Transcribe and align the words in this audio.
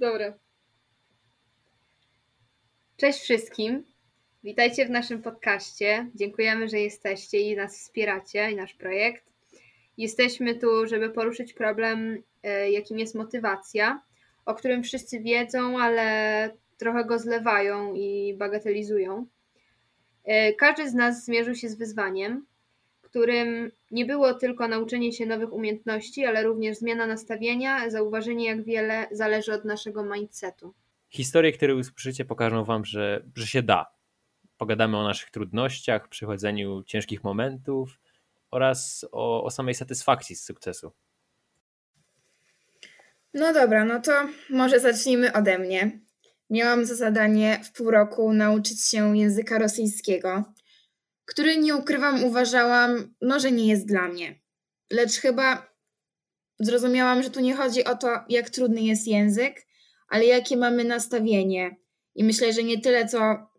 Dobra. 0.00 0.34
Cześć 2.96 3.20
wszystkim. 3.20 3.84
Witajcie 4.44 4.86
w 4.86 4.90
naszym 4.90 5.22
podcaście. 5.22 6.10
Dziękujemy, 6.14 6.68
że 6.68 6.80
jesteście 6.80 7.40
i 7.40 7.56
nas 7.56 7.78
wspieracie 7.78 8.50
i 8.50 8.56
nasz 8.56 8.74
projekt. 8.74 9.24
Jesteśmy 9.98 10.54
tu, 10.54 10.86
żeby 10.86 11.10
poruszyć 11.10 11.52
problem, 11.52 12.22
e, 12.42 12.70
jakim 12.70 12.98
jest 12.98 13.14
motywacja, 13.14 14.02
o 14.46 14.54
którym 14.54 14.82
wszyscy 14.82 15.20
wiedzą, 15.20 15.80
ale 15.80 16.50
trochę 16.78 17.04
go 17.04 17.18
zlewają 17.18 17.94
i 17.94 18.34
bagatelizują. 18.38 19.26
E, 20.24 20.52
każdy 20.52 20.90
z 20.90 20.94
nas 20.94 21.24
zmierzył 21.24 21.54
się 21.54 21.68
z 21.68 21.74
wyzwaniem, 21.74 22.46
którym 23.10 23.70
nie 23.90 24.06
było 24.06 24.34
tylko 24.34 24.68
nauczenie 24.68 25.12
się 25.12 25.26
nowych 25.26 25.52
umiejętności, 25.52 26.24
ale 26.24 26.42
również 26.42 26.76
zmiana 26.76 27.06
nastawienia, 27.06 27.90
zauważenie, 27.90 28.46
jak 28.46 28.64
wiele 28.64 29.06
zależy 29.12 29.52
od 29.52 29.64
naszego 29.64 30.04
mindsetu. 30.04 30.74
Historie, 31.08 31.52
które 31.52 31.74
usłyszycie, 31.74 32.24
pokażą 32.24 32.64
Wam, 32.64 32.84
że, 32.84 33.24
że 33.34 33.46
się 33.46 33.62
da. 33.62 33.86
Pogadamy 34.56 34.96
o 34.96 35.04
naszych 35.04 35.30
trudnościach, 35.30 36.08
przechodzeniu 36.08 36.82
ciężkich 36.82 37.24
momentów 37.24 38.00
oraz 38.50 39.06
o, 39.12 39.44
o 39.44 39.50
samej 39.50 39.74
satysfakcji 39.74 40.36
z 40.36 40.44
sukcesu. 40.44 40.92
No 43.34 43.52
dobra, 43.52 43.84
no 43.84 44.00
to 44.00 44.12
może 44.50 44.80
zacznijmy 44.80 45.32
ode 45.32 45.58
mnie. 45.58 46.00
Miałam 46.50 46.86
za 46.86 46.94
zadanie 46.94 47.60
w 47.64 47.72
pół 47.72 47.90
roku 47.90 48.32
nauczyć 48.32 48.82
się 48.84 49.16
języka 49.16 49.58
rosyjskiego, 49.58 50.44
który 51.30 51.56
nie 51.56 51.76
ukrywam, 51.76 52.24
uważałam, 52.24 53.14
no, 53.20 53.40
że 53.40 53.52
nie 53.52 53.66
jest 53.66 53.86
dla 53.86 54.08
mnie. 54.08 54.40
Lecz 54.92 55.12
chyba 55.12 55.72
zrozumiałam, 56.60 57.22
że 57.22 57.30
tu 57.30 57.40
nie 57.40 57.54
chodzi 57.54 57.84
o 57.84 57.96
to, 57.96 58.08
jak 58.28 58.50
trudny 58.50 58.82
jest 58.82 59.06
język, 59.06 59.66
ale 60.08 60.24
jakie 60.24 60.56
mamy 60.56 60.84
nastawienie. 60.84 61.76
I 62.14 62.24
myślę, 62.24 62.52
że 62.52 62.62
nie 62.62 62.80
tyle, 62.80 63.06
co 63.06 63.18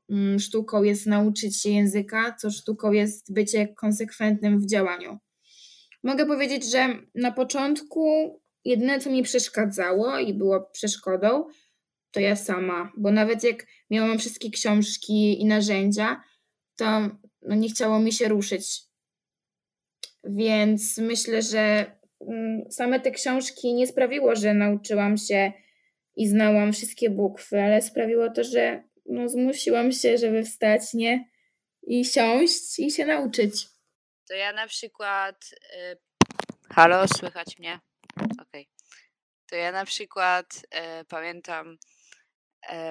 mm, 0.09 0.39
sztuką 0.39 0.83
jest 0.83 1.05
nauczyć 1.05 1.61
się 1.61 1.69
języka, 1.69 2.35
co 2.39 2.51
sztuką 2.51 2.91
jest 2.91 3.33
bycie 3.33 3.67
konsekwentnym 3.67 4.59
w 4.59 4.65
działaniu. 4.65 5.17
Mogę 6.03 6.25
powiedzieć, 6.25 6.71
że 6.71 6.87
na 7.15 7.31
początku 7.31 8.39
jedyne, 8.65 8.99
co 8.99 9.09
mi 9.09 9.23
przeszkadzało 9.23 10.19
i 10.19 10.33
było 10.33 10.69
przeszkodą, 10.73 11.47
to 12.11 12.19
ja 12.19 12.35
sama, 12.35 12.91
bo 12.97 13.11
nawet 13.11 13.43
jak 13.43 13.65
miałam 13.89 14.19
wszystkie 14.19 14.49
książki 14.49 15.41
i 15.41 15.45
narzędzia, 15.45 16.21
to 16.75 17.09
no 17.41 17.55
nie 17.55 17.69
chciało 17.69 17.99
mi 17.99 18.13
się 18.13 18.27
ruszyć. 18.27 18.81
Więc 20.23 20.97
myślę, 20.97 21.41
że 21.41 21.95
mm, 22.27 22.71
same 22.71 22.99
te 22.99 23.11
książki 23.11 23.73
nie 23.73 23.87
sprawiło, 23.87 24.35
że 24.35 24.53
nauczyłam 24.53 25.17
się 25.17 25.51
i 26.15 26.27
znałam 26.27 26.73
wszystkie 26.73 27.09
bukwy, 27.09 27.61
ale 27.61 27.81
sprawiło 27.81 28.29
to, 28.29 28.43
że 28.43 28.83
no, 29.05 29.29
zmusiłam 29.29 29.91
się, 29.91 30.17
żeby 30.17 30.43
wstać, 30.43 30.93
nie? 30.93 31.29
I 31.83 32.05
siąść 32.05 32.79
i 32.79 32.91
się 32.91 33.05
nauczyć. 33.05 33.67
To 34.27 34.33
ja 34.33 34.53
na 34.53 34.67
przykład. 34.67 35.35
Y... 35.75 35.97
Halo, 36.69 37.07
słychać 37.07 37.59
mnie? 37.59 37.79
Okej. 38.17 38.37
Okay. 38.41 38.65
To 39.49 39.55
ja 39.55 39.71
na 39.71 39.85
przykład 39.85 40.55
y, 41.01 41.05
pamiętam 41.05 41.77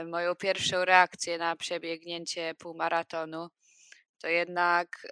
y, 0.01 0.05
moją 0.05 0.35
pierwszą 0.35 0.85
reakcję 0.85 1.39
na 1.39 1.57
przebiegnięcie 1.57 2.55
półmaratonu. 2.59 3.49
To 4.23 4.29
jednak 4.29 5.07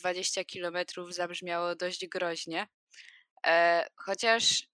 20 0.00 0.44
kilometrów 0.44 1.14
zabrzmiało 1.14 1.74
dość 1.74 2.06
groźnie. 2.06 2.66
E, 3.46 3.86
chociaż 3.96 4.68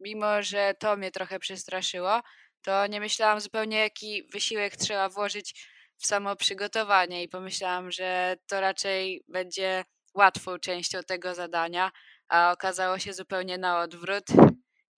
mimo 0.00 0.42
że 0.42 0.74
to 0.78 0.96
mnie 0.96 1.10
trochę 1.10 1.38
przestraszyło, 1.38 2.22
to 2.62 2.86
nie 2.86 3.00
myślałam 3.00 3.40
zupełnie, 3.40 3.78
jaki 3.78 4.28
wysiłek 4.32 4.76
trzeba 4.76 5.08
włożyć 5.08 5.66
w 5.98 6.06
samo 6.06 6.36
przygotowanie 6.36 7.22
i 7.22 7.28
pomyślałam, 7.28 7.90
że 7.90 8.36
to 8.46 8.60
raczej 8.60 9.24
będzie 9.28 9.84
łatwą 10.14 10.58
częścią 10.58 11.02
tego 11.02 11.34
zadania, 11.34 11.92
a 12.28 12.52
okazało 12.52 12.98
się 12.98 13.12
zupełnie 13.12 13.58
na 13.58 13.80
odwrót 13.80 14.24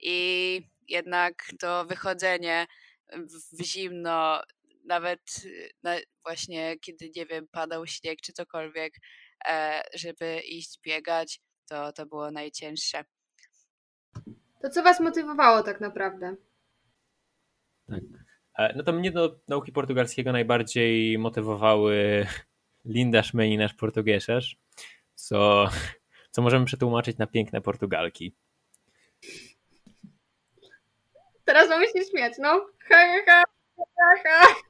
i 0.01 0.61
jednak 0.89 1.35
to 1.61 1.85
wychodzenie 1.85 2.67
w 3.53 3.63
zimno, 3.65 4.43
nawet 4.89 5.21
właśnie 6.25 6.79
kiedy, 6.79 7.11
nie 7.17 7.27
wiem, 7.27 7.49
padał 7.51 7.87
śnieg 7.87 8.21
czy 8.21 8.33
cokolwiek, 8.33 8.95
e, 9.49 9.83
żeby 9.95 10.41
iść 10.41 10.79
biegać, 10.83 11.41
to, 11.69 11.93
to 11.93 12.07
było 12.07 12.31
najcięższe. 12.31 13.05
To 14.63 14.71
co 14.71 14.83
was 14.83 15.01
motywowało 15.01 15.63
tak 15.63 15.81
naprawdę? 15.81 16.37
Tak. 17.89 18.03
No 18.77 18.83
to 18.83 18.93
mnie 18.93 19.11
do 19.11 19.41
nauki 19.49 19.73
portugalskiego 19.73 20.33
najbardziej 20.33 21.19
motywowały 21.19 22.27
Linda 22.85 23.23
Szmeni, 23.23 23.59
nasz 23.59 23.75
portugieszarz, 23.75 24.57
co, 25.15 25.69
co 26.33 26.43
możemy 26.43 26.65
przetłumaczyć 26.67 27.19
na 27.19 27.27
piękne 27.27 27.61
Portugalki. 27.61 28.37
Teraz 31.45 31.69
mamy 31.69 31.87
się 31.87 32.05
śmiać, 32.11 32.33
no. 32.39 32.67
Ha, 32.89 32.97
ha, 33.27 33.43
ha, 33.77 33.85
ha. 34.25 34.45
ha. 34.45 34.68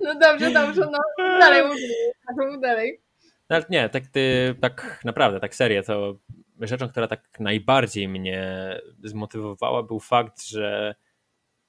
No 0.00 0.14
dobrze, 0.14 0.50
dobrze, 0.50 0.88
no 0.92 0.98
dalej 1.18 1.64
mów 1.68 1.76
dalej. 2.62 3.00
No, 3.50 3.56
ale 3.56 3.64
nie, 3.70 3.88
tak, 3.88 4.06
ty, 4.06 4.54
tak 4.60 5.00
naprawdę, 5.04 5.40
tak 5.40 5.54
serio, 5.54 5.82
to 5.82 6.18
rzeczą, 6.60 6.88
która 6.88 7.08
tak 7.08 7.40
najbardziej 7.40 8.08
mnie 8.08 8.80
zmotywowała 9.04 9.82
był 9.82 10.00
fakt, 10.00 10.44
że, 10.44 10.94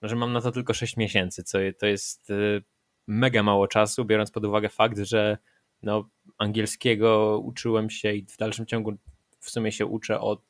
no, 0.02 0.10
że 0.10 0.16
mam 0.16 0.34
na 0.34 0.42
to 0.42 0.52
tylko 0.52 0.74
6 0.74 0.98
miesięcy, 0.98 1.44
co 1.44 1.58
to 1.80 1.86
jest 1.86 2.30
y, 2.30 2.64
mega 3.08 3.44
mało 3.44 3.68
czasu, 3.68 4.06
biorąc 4.06 4.32
pod 4.32 4.46
uwagę 4.46 4.70
fakt, 4.70 4.98
że 4.98 5.38
no, 5.84 6.10
angielskiego 6.38 7.40
uczyłem 7.40 7.90
się 7.90 8.14
i 8.14 8.26
w 8.26 8.38
dalszym 8.38 8.66
ciągu 8.66 8.94
w 9.44 9.50
sumie 9.50 9.72
się 9.72 9.86
uczę 9.86 10.20
od, 10.20 10.42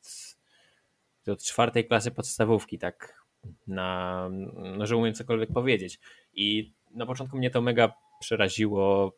od 1.26 1.42
czwartej 1.42 1.86
klasy 1.86 2.10
podstawówki, 2.10 2.78
tak 2.78 3.24
na, 3.66 4.28
no, 4.76 4.86
że 4.86 4.96
umiem 4.96 5.14
cokolwiek 5.14 5.52
powiedzieć. 5.52 6.00
I 6.34 6.72
na 6.90 7.06
początku 7.06 7.36
mnie 7.36 7.50
to 7.50 7.60
mega 7.60 7.94
przeraziło. 8.20 9.12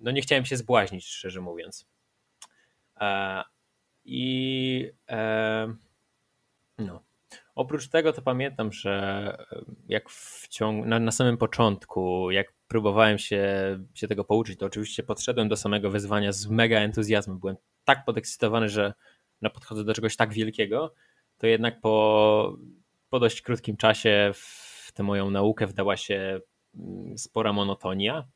No 0.00 0.10
nie 0.10 0.22
chciałem 0.22 0.44
się 0.44 0.56
zbłaźnić, 0.56 1.06
szczerze 1.06 1.40
mówiąc. 1.40 1.86
E, 3.00 3.42
I 4.04 4.92
e, 5.08 5.74
no. 6.78 7.02
Oprócz 7.54 7.88
tego 7.88 8.12
to 8.12 8.22
pamiętam, 8.22 8.72
że 8.72 9.36
jak 9.88 10.10
w 10.10 10.48
ciągu, 10.48 10.86
na, 10.86 10.98
na 10.98 11.12
samym 11.12 11.36
początku, 11.36 12.30
jak 12.30 12.52
próbowałem 12.68 13.18
się, 13.18 13.48
się 13.94 14.08
tego 14.08 14.24
pouczyć, 14.24 14.58
to 14.58 14.66
oczywiście 14.66 15.02
podszedłem 15.02 15.48
do 15.48 15.56
samego 15.56 15.90
wyzwania 15.90 16.32
z 16.32 16.46
mega 16.46 16.78
entuzjazmem. 16.78 17.38
Byłem 17.38 17.56
tak 17.84 18.04
podekscytowany, 18.04 18.68
że 18.68 18.94
no 19.42 19.50
podchodzę 19.50 19.84
do 19.84 19.94
czegoś 19.94 20.16
tak 20.16 20.32
wielkiego, 20.32 20.94
to 21.38 21.46
jednak 21.46 21.80
po, 21.80 22.56
po 23.10 23.20
dość 23.20 23.42
krótkim 23.42 23.76
czasie 23.76 24.30
w 24.34 24.92
tę 24.94 25.02
moją 25.02 25.30
naukę 25.30 25.66
wdała 25.66 25.96
się 25.96 26.40
Mm, 26.74 27.18
spora 27.18 27.52
monotonia 27.52 28.28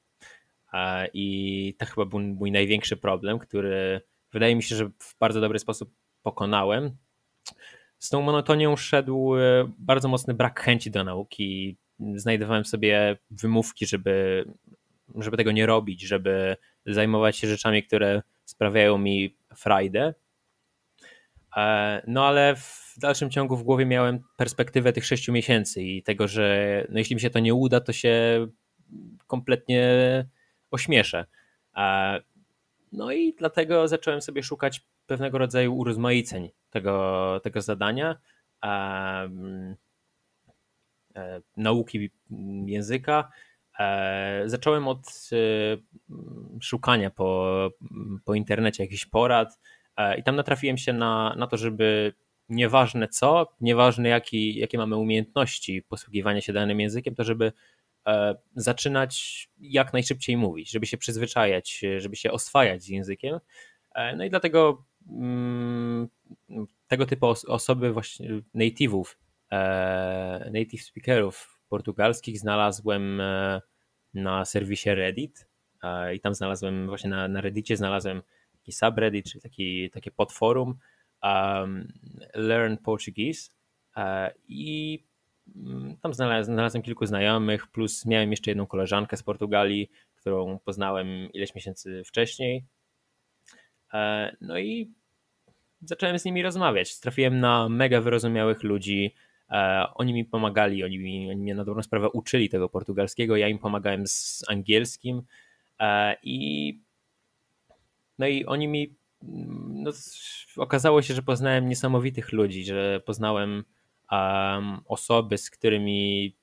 i 1.12 1.74
to 1.78 1.86
chyba 1.86 2.04
był 2.04 2.20
mój 2.20 2.52
największy 2.52 2.96
problem, 2.96 3.38
który 3.38 4.00
wydaje 4.32 4.56
mi 4.56 4.62
się, 4.62 4.76
że 4.76 4.88
w 4.98 5.18
bardzo 5.18 5.40
dobry 5.40 5.58
sposób 5.58 5.90
pokonałem. 6.22 6.96
Z 7.98 8.08
tą 8.08 8.22
monotonią 8.22 8.76
szedł 8.76 9.36
e, 9.36 9.72
bardzo 9.78 10.08
mocny 10.08 10.34
brak 10.34 10.60
chęci 10.60 10.90
do 10.90 11.04
nauki. 11.04 11.76
Znajdowałem 12.14 12.64
sobie 12.64 13.18
wymówki, 13.30 13.86
żeby, 13.86 14.44
żeby 15.14 15.36
tego 15.36 15.52
nie 15.52 15.66
robić, 15.66 16.00
żeby 16.00 16.56
zajmować 16.86 17.36
się 17.36 17.48
rzeczami, 17.48 17.82
które 17.82 18.22
sprawiają 18.46 18.98
mi 18.98 19.36
frajdę. 19.56 20.14
E, 21.56 22.02
no 22.06 22.26
ale 22.26 22.56
w 22.56 22.94
dalszym 22.98 23.30
ciągu 23.30 23.56
w 23.56 23.62
głowie 23.62 23.86
miałem 23.86 24.20
perspektywę 24.36 24.92
tych 24.92 25.06
sześciu 25.06 25.32
miesięcy 25.32 25.82
i 25.82 26.02
tego, 26.02 26.28
że 26.28 26.86
no 26.88 26.98
jeśli 26.98 27.16
mi 27.16 27.20
się 27.20 27.30
to 27.30 27.38
nie 27.38 27.54
uda, 27.54 27.80
to 27.80 27.92
się 27.92 28.46
kompletnie 29.26 29.84
ośmieszę. 30.70 31.26
E, 31.76 32.20
no 32.92 33.12
i 33.12 33.34
dlatego 33.38 33.88
zacząłem 33.88 34.20
sobie 34.20 34.42
szukać 34.42 34.86
pewnego 35.06 35.38
rodzaju 35.38 35.76
urozmaiceń 35.76 36.50
tego, 36.70 37.40
tego 37.42 37.60
zadania. 37.60 38.16
E, 38.64 39.28
nauki 41.56 42.10
języka. 42.66 43.30
Zacząłem 44.44 44.88
od 44.88 45.30
szukania 46.60 47.10
po, 47.10 47.70
po 48.24 48.34
internecie 48.34 48.82
jakichś 48.82 49.06
porad, 49.06 49.60
i 50.18 50.22
tam 50.22 50.36
natrafiłem 50.36 50.78
się 50.78 50.92
na, 50.92 51.34
na 51.38 51.46
to, 51.46 51.56
żeby 51.56 52.12
nieważne 52.48 53.08
co, 53.08 53.46
nieważne 53.60 54.08
jaki, 54.08 54.58
jakie 54.58 54.78
mamy 54.78 54.96
umiejętności 54.96 55.82
posługiwania 55.82 56.40
się 56.40 56.52
danym 56.52 56.80
językiem, 56.80 57.14
to 57.14 57.24
żeby 57.24 57.52
e, 58.06 58.34
zaczynać 58.56 59.48
jak 59.58 59.92
najszybciej 59.92 60.36
mówić, 60.36 60.70
żeby 60.70 60.86
się 60.86 60.96
przyzwyczajać, 60.96 61.84
żeby 61.98 62.16
się 62.16 62.32
oswajać 62.32 62.82
z 62.82 62.88
językiem. 62.88 63.38
No 64.16 64.24
i 64.24 64.30
dlatego 64.30 64.84
mm, 65.08 66.08
tego 66.86 67.06
typu 67.06 67.26
osoby, 67.26 67.92
właśnie 67.92 68.28
native'ów, 68.54 69.04
native 70.52 70.82
speakerów 70.82 71.55
portugalskich 71.68 72.38
znalazłem 72.38 73.22
na 74.14 74.44
serwisie 74.44 74.94
Reddit 74.94 75.48
i 76.14 76.20
tam 76.20 76.34
znalazłem 76.34 76.86
właśnie 76.86 77.10
na, 77.10 77.28
na 77.28 77.40
Reddicie 77.40 77.76
znalazłem 77.76 78.22
taki 78.52 78.72
subreddit, 78.72 79.26
czyli 79.30 79.42
taki, 79.42 79.90
takie 79.90 80.10
podforum 80.10 80.78
um, 81.22 81.92
Learn 82.34 82.76
Portuguese 82.76 83.50
i 84.48 85.04
mm, 85.56 85.96
tam 85.96 86.14
znalazłem, 86.14 86.44
znalazłem 86.44 86.82
kilku 86.82 87.06
znajomych, 87.06 87.66
plus 87.66 88.06
miałem 88.06 88.30
jeszcze 88.30 88.50
jedną 88.50 88.66
koleżankę 88.66 89.16
z 89.16 89.22
Portugalii, 89.22 89.90
którą 90.14 90.58
poznałem 90.58 91.32
ileś 91.32 91.54
miesięcy 91.54 92.02
wcześniej. 92.04 92.64
E, 93.92 94.36
no 94.40 94.58
i 94.58 94.92
zacząłem 95.80 96.18
z 96.18 96.24
nimi 96.24 96.42
rozmawiać. 96.42 97.00
Trafiłem 97.00 97.40
na 97.40 97.68
mega 97.68 98.00
wyrozumiałych 98.00 98.62
ludzi. 98.62 99.14
E, 99.50 99.86
oni 99.94 100.14
mi 100.14 100.24
pomagali, 100.24 100.84
oni, 100.84 100.98
mi, 100.98 101.30
oni 101.30 101.40
mnie 101.40 101.54
na 101.54 101.64
dobrą 101.64 101.82
sprawę 101.82 102.10
uczyli 102.10 102.48
tego 102.48 102.68
portugalskiego. 102.68 103.36
Ja 103.36 103.48
im 103.48 103.58
pomagałem 103.58 104.06
z 104.06 104.44
angielskim. 104.48 105.22
E, 105.80 106.16
I 106.22 106.80
no 108.18 108.26
i 108.26 108.44
oni 108.44 108.68
mi. 108.68 108.96
No, 109.68 109.90
okazało 110.56 111.02
się, 111.02 111.14
że 111.14 111.22
poznałem 111.22 111.68
niesamowitych 111.68 112.32
ludzi, 112.32 112.64
że 112.64 113.00
poznałem 113.00 113.64
um, 114.12 114.80
osoby, 114.86 115.38
z 115.38 115.50
którymi 115.50 116.36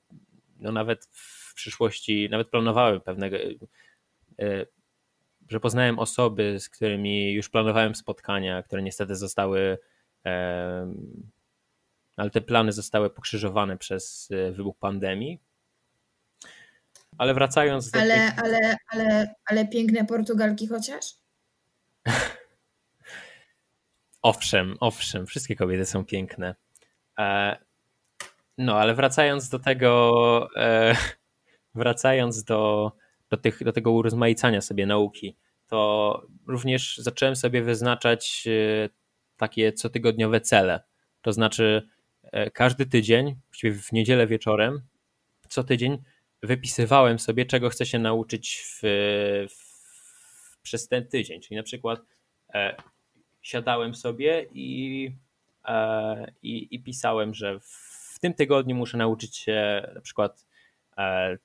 no 0.60 0.72
nawet 0.72 1.08
w 1.12 1.54
przyszłości, 1.54 2.28
nawet 2.30 2.48
planowałem 2.48 3.00
pewnego, 3.00 3.36
e, 4.38 4.66
że 5.48 5.60
poznałem 5.60 5.98
osoby, 5.98 6.60
z 6.60 6.68
którymi 6.68 7.32
już 7.32 7.48
planowałem 7.48 7.94
spotkania, 7.94 8.62
które 8.62 8.82
niestety 8.82 9.16
zostały, 9.16 9.78
ale 12.16 12.30
te 12.30 12.40
plany 12.40 12.72
zostały 12.72 13.10
pokrzyżowane 13.10 13.78
przez 13.78 14.28
e, 14.30 14.52
wybuch 14.52 14.78
pandemii. 14.78 15.40
Ale 17.18 17.34
wracając 17.34 17.90
do. 17.90 18.00
Ale, 18.00 18.14
tych... 18.14 18.38
ale, 18.38 18.76
ale, 18.92 19.34
ale 19.46 19.68
piękne 19.68 20.04
Portugalki 20.04 20.68
chociaż? 20.68 21.04
owszem, 24.22 24.76
owszem, 24.80 25.26
wszystkie 25.26 25.56
kobiety 25.56 25.86
są 25.86 26.04
piękne. 26.04 26.54
E, 27.18 27.56
no, 28.58 28.78
ale 28.78 28.94
wracając 28.94 29.48
do 29.48 29.58
tego, 29.58 30.48
wracając 31.74 32.44
do, 32.44 32.92
do, 33.30 33.36
tych, 33.36 33.64
do 33.64 33.72
tego 33.72 33.92
urozmaicania 33.92 34.60
sobie 34.60 34.86
nauki, 34.86 35.36
to 35.66 36.22
również 36.46 36.96
zacząłem 36.96 37.36
sobie 37.36 37.62
wyznaczać 37.62 38.44
e, 38.46 38.88
takie 39.36 39.72
cotygodniowe 39.72 40.40
cele. 40.40 40.80
To 41.22 41.32
znaczy, 41.32 41.88
e, 41.88 41.93
każdy 42.52 42.86
tydzień, 42.86 43.36
właściwie 43.46 43.72
w 43.74 43.92
niedzielę 43.92 44.26
wieczorem, 44.26 44.82
co 45.48 45.64
tydzień 45.64 45.98
wypisywałem 46.42 47.18
sobie, 47.18 47.46
czego 47.46 47.70
chcę 47.70 47.86
się 47.86 47.98
nauczyć 47.98 48.64
w, 48.66 48.80
w, 49.50 50.58
przez 50.62 50.88
ten 50.88 51.08
tydzień. 51.08 51.40
Czyli 51.40 51.56
na 51.56 51.62
przykład 51.62 52.00
e, 52.54 52.76
siadałem 53.42 53.94
sobie 53.94 54.46
i, 54.52 55.10
e, 55.64 56.32
i, 56.42 56.68
i, 56.70 56.82
pisałem, 56.82 57.34
że 57.34 57.60
w 57.60 58.18
tym 58.20 58.34
tygodniu 58.34 58.76
muszę 58.76 58.96
nauczyć 58.96 59.36
się 59.36 59.88
na 59.94 60.00
przykład 60.00 60.46
e, 60.98 61.38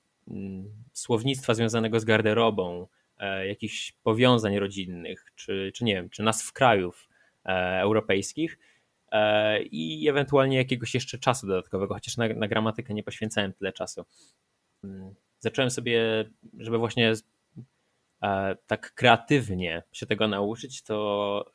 słownictwa 0.93 1.53
związanego 1.53 1.99
z 1.99 2.05
garderobą, 2.05 2.87
e, 3.17 3.47
jakichś 3.47 3.91
powiązań 4.03 4.59
rodzinnych, 4.59 5.31
czy, 5.35 5.71
czy 5.75 5.83
nie 5.83 5.95
wiem, 5.95 6.09
czy 6.09 6.23
nazw 6.23 6.53
krajów 6.53 7.09
e, 7.45 7.79
europejskich 7.81 8.53
e, 8.53 8.68
i 9.71 10.07
ewentualnie 10.09 10.57
jakiegoś 10.57 10.93
jeszcze 10.93 11.17
czasu 11.17 11.47
dodatkowego, 11.47 11.93
chociaż 11.93 12.17
na, 12.17 12.27
na 12.27 12.47
gramatykę 12.47 12.93
nie 12.93 13.03
poświęcałem 13.03 13.53
tyle 13.53 13.73
czasu. 13.73 14.05
Mm, 14.83 15.15
zacząłem 15.39 15.71
sobie, 15.71 16.29
żeby 16.57 16.77
właśnie 16.77 17.13
tak 18.67 18.93
kreatywnie 18.93 19.83
się 19.91 20.05
tego 20.05 20.27
nauczyć, 20.27 20.83
to 20.83 21.45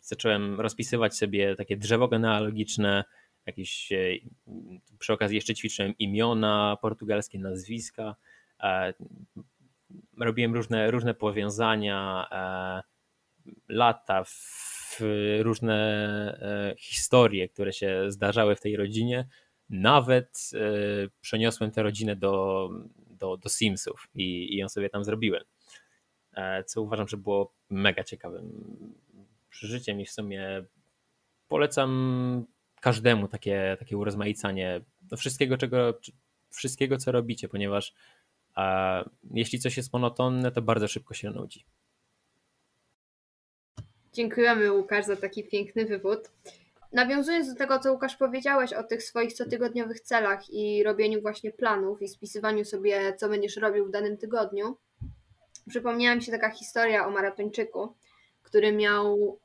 zacząłem 0.00 0.60
rozpisywać 0.60 1.16
sobie 1.16 1.56
takie 1.56 1.76
drzewo 1.76 2.08
genealogiczne, 2.08 3.04
jakieś 3.46 3.92
przy 4.98 5.12
okazji 5.12 5.36
jeszcze 5.36 5.54
ćwiczyłem 5.54 5.94
imiona 5.98 6.76
portugalskie, 6.82 7.38
nazwiska. 7.38 8.16
E, 8.60 8.94
robiłem 10.18 10.54
różne, 10.54 10.90
różne 10.90 11.14
powiązania, 11.14 12.26
e, 12.32 12.82
różne 15.38 15.76
e, 16.40 16.74
historie, 16.78 17.48
które 17.48 17.72
się 17.72 18.04
zdarzały 18.08 18.56
w 18.56 18.60
tej 18.60 18.76
rodzinie. 18.76 19.28
Nawet 19.70 20.50
przeniosłem 21.20 21.70
tę 21.70 21.82
rodzinę 21.82 22.16
do, 22.16 22.68
do, 23.10 23.36
do 23.36 23.48
Simsów 23.48 24.08
i, 24.14 24.54
i 24.54 24.56
ją 24.56 24.68
sobie 24.68 24.90
tam 24.90 25.04
zrobiłem. 25.04 25.44
Co 26.66 26.82
uważam, 26.82 27.08
że 27.08 27.16
było 27.16 27.54
mega 27.70 28.04
ciekawym 28.04 28.52
przeżyciem 29.50 30.00
i 30.00 30.06
w 30.06 30.10
sumie 30.10 30.64
polecam 31.48 32.46
każdemu 32.80 33.28
takie, 33.28 33.76
takie 33.78 33.96
urozmaicanie 33.96 34.80
do 35.02 35.16
wszystkiego, 35.16 35.56
czego, 35.56 36.00
wszystkiego, 36.50 36.98
co 36.98 37.12
robicie, 37.12 37.48
ponieważ 37.48 37.94
a 38.54 39.04
jeśli 39.30 39.58
coś 39.58 39.76
jest 39.76 39.92
monotonne, 39.92 40.52
to 40.52 40.62
bardzo 40.62 40.88
szybko 40.88 41.14
się 41.14 41.30
nudzi. 41.30 41.64
Dziękujemy 44.14 44.72
Łukasz 44.72 45.04
za 45.04 45.16
taki 45.16 45.44
piękny 45.44 45.84
wywód. 45.84 46.30
Nawiązując 46.92 47.48
do 47.48 47.58
tego, 47.58 47.78
co 47.78 47.92
Łukasz 47.92 48.16
powiedziałeś 48.16 48.72
o 48.72 48.82
tych 48.82 49.02
swoich 49.02 49.34
cotygodniowych 49.34 50.00
celach 50.00 50.50
i 50.50 50.82
robieniu 50.82 51.22
właśnie 51.22 51.52
planów 51.52 52.02
i 52.02 52.08
spisywaniu 52.08 52.64
sobie, 52.64 53.14
co 53.16 53.28
będziesz 53.28 53.56
robił 53.56 53.86
w 53.86 53.90
danym 53.90 54.16
tygodniu, 54.16 54.76
przypomniała 55.68 56.16
mi 56.16 56.22
się 56.22 56.32
taka 56.32 56.50
historia 56.50 57.06
o 57.06 57.10
maratończyku, 57.10 57.94
który 58.42 58.72
miał 58.72 59.38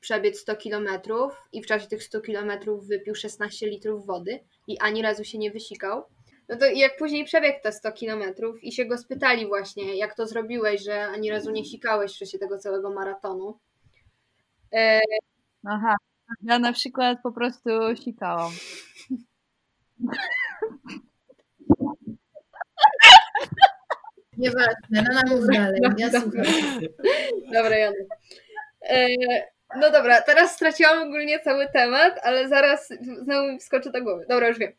przebiec 0.00 0.40
100 0.40 0.56
kilometrów 0.56 1.32
i 1.52 1.62
w 1.62 1.66
czasie 1.66 1.86
tych 1.86 2.02
100 2.02 2.20
kilometrów 2.20 2.86
wypił 2.86 3.14
16 3.14 3.66
litrów 3.66 4.06
wody 4.06 4.40
i 4.66 4.78
ani 4.78 5.02
razu 5.02 5.24
się 5.24 5.38
nie 5.38 5.50
wysikał. 5.50 6.02
No 6.48 6.56
to 6.56 6.66
jak 6.66 6.96
później 6.96 7.24
przebiegł 7.24 7.58
te 7.62 7.72
100 7.72 7.92
kilometrów 7.92 8.64
i 8.64 8.72
się 8.72 8.84
go 8.84 8.98
spytali 8.98 9.46
właśnie, 9.46 9.96
jak 9.96 10.16
to 10.16 10.26
zrobiłeś, 10.26 10.82
że 10.82 11.06
ani 11.06 11.30
razu 11.30 11.50
nie 11.50 11.64
sikałeś 11.64 12.14
w 12.14 12.18
czasie 12.18 12.38
tego 12.38 12.58
całego 12.58 12.90
maratonu. 12.90 13.58
E... 14.74 15.00
Aha, 15.66 15.96
ja 16.42 16.58
na 16.58 16.72
przykład 16.72 17.18
po 17.22 17.32
prostu 17.32 17.70
sikałam. 18.04 18.52
Nieważne, 24.38 24.74
no 24.90 25.02
nam 25.02 25.28
mów 25.28 25.46
dalej, 25.46 25.80
ja 25.98 26.10
słucham. 26.10 26.42
Dobra, 27.52 27.76
Jana. 27.76 27.96
E, 28.88 29.06
no 29.76 29.90
dobra, 29.90 30.22
teraz 30.22 30.54
straciłam 30.54 31.08
ogólnie 31.08 31.40
cały 31.40 31.68
temat, 31.72 32.20
ale 32.22 32.48
zaraz 32.48 32.88
znowu 33.22 33.52
mi 33.52 33.58
wskoczy 33.58 33.90
do 33.90 34.02
głowy. 34.02 34.26
Dobra, 34.28 34.48
już 34.48 34.58
wiem. 34.58 34.72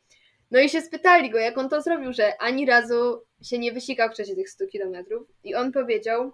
No 0.52 0.60
i 0.60 0.70
się 0.70 0.82
spytali 0.82 1.30
go, 1.30 1.38
jak 1.38 1.58
on 1.58 1.70
to 1.70 1.82
zrobił, 1.82 2.14
że 2.14 2.42
ani 2.42 2.66
razu 2.66 3.24
się 3.44 3.60
nie 3.60 3.72
wysikał 3.72 4.10
w 4.10 4.14
czasie 4.14 4.36
tych 4.36 4.50
100 4.50 4.68
kilometrów. 4.68 5.28
I 5.44 5.56
on 5.56 5.72
powiedział, 5.72 6.32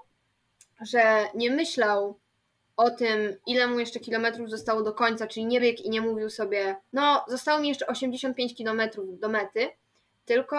że 0.82 1.26
nie 1.36 1.52
myślał 1.52 2.20
o 2.78 2.92
tym, 2.92 3.38
ile 3.48 3.68
mu 3.68 3.80
jeszcze 3.80 4.00
kilometrów 4.00 4.50
zostało 4.50 4.82
do 4.82 4.94
końca, 4.94 5.28
czyli 5.28 5.46
nie 5.46 5.62
biegł 5.62 5.82
i 5.84 5.90
nie 5.90 6.02
mówił 6.02 6.30
sobie, 6.30 6.76
no, 6.94 7.26
zostało 7.28 7.60
mi 7.60 7.68
jeszcze 7.70 7.88
85 7.88 8.56
kilometrów 8.56 9.20
do 9.20 9.30
mety, 9.30 9.70
tylko 10.26 10.58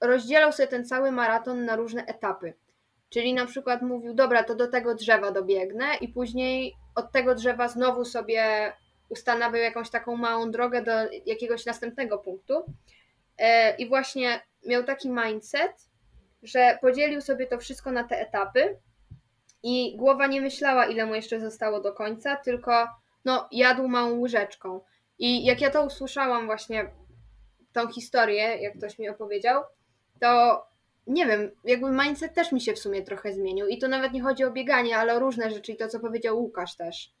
rozdzielał 0.00 0.52
sobie 0.52 0.66
ten 0.66 0.86
cały 0.86 1.12
maraton 1.12 1.64
na 1.64 1.76
różne 1.76 2.06
etapy. 2.06 2.54
Czyli 3.08 3.34
na 3.34 3.46
przykład 3.46 3.82
mówił, 3.82 4.14
dobra, 4.14 4.44
to 4.44 4.54
do 4.54 4.68
tego 4.68 4.94
drzewa 4.94 5.30
dobiegnę 5.30 5.96
i 6.00 6.08
później 6.08 6.74
od 6.94 7.12
tego 7.12 7.34
drzewa 7.34 7.68
znowu 7.68 8.04
sobie 8.04 8.72
ustanawiał 9.08 9.62
jakąś 9.62 9.90
taką 9.90 10.16
małą 10.16 10.50
drogę 10.50 10.82
do 10.82 10.92
jakiegoś 11.26 11.66
następnego 11.66 12.18
punktu. 12.18 12.64
E, 13.38 13.76
I 13.76 13.88
właśnie 13.88 14.40
miał 14.66 14.84
taki 14.84 15.10
mindset, 15.10 15.72
że 16.42 16.78
podzielił 16.80 17.20
sobie 17.20 17.46
to 17.46 17.58
wszystko 17.58 17.92
na 17.92 18.04
te 18.04 18.20
etapy 18.20 18.76
i 19.68 19.96
głowa 19.96 20.26
nie 20.26 20.40
myślała, 20.40 20.86
ile 20.86 21.06
mu 21.06 21.14
jeszcze 21.14 21.40
zostało 21.40 21.80
do 21.80 21.92
końca, 21.92 22.36
tylko 22.36 22.88
no, 23.24 23.48
jadł 23.52 23.88
małą 23.88 24.20
łyżeczką. 24.20 24.80
I 25.18 25.44
jak 25.44 25.60
ja 25.60 25.70
to 25.70 25.84
usłyszałam, 25.84 26.46
właśnie 26.46 26.90
tą 27.72 27.88
historię, 27.88 28.56
jak 28.56 28.78
ktoś 28.78 28.98
mi 28.98 29.08
opowiedział, 29.08 29.62
to 30.20 30.62
nie 31.06 31.26
wiem, 31.26 31.50
jakby 31.64 31.90
mindset 31.90 32.34
też 32.34 32.52
mi 32.52 32.60
się 32.60 32.74
w 32.74 32.78
sumie 32.78 33.02
trochę 33.02 33.32
zmienił. 33.32 33.66
I 33.66 33.78
to 33.78 33.88
nawet 33.88 34.12
nie 34.12 34.22
chodzi 34.22 34.44
o 34.44 34.50
bieganie, 34.50 34.96
ale 34.96 35.14
o 35.14 35.18
różne 35.18 35.50
rzeczy 35.50 35.72
i 35.72 35.76
to, 35.76 35.88
co 35.88 36.00
powiedział 36.00 36.38
Łukasz 36.38 36.76
też. 36.76 37.12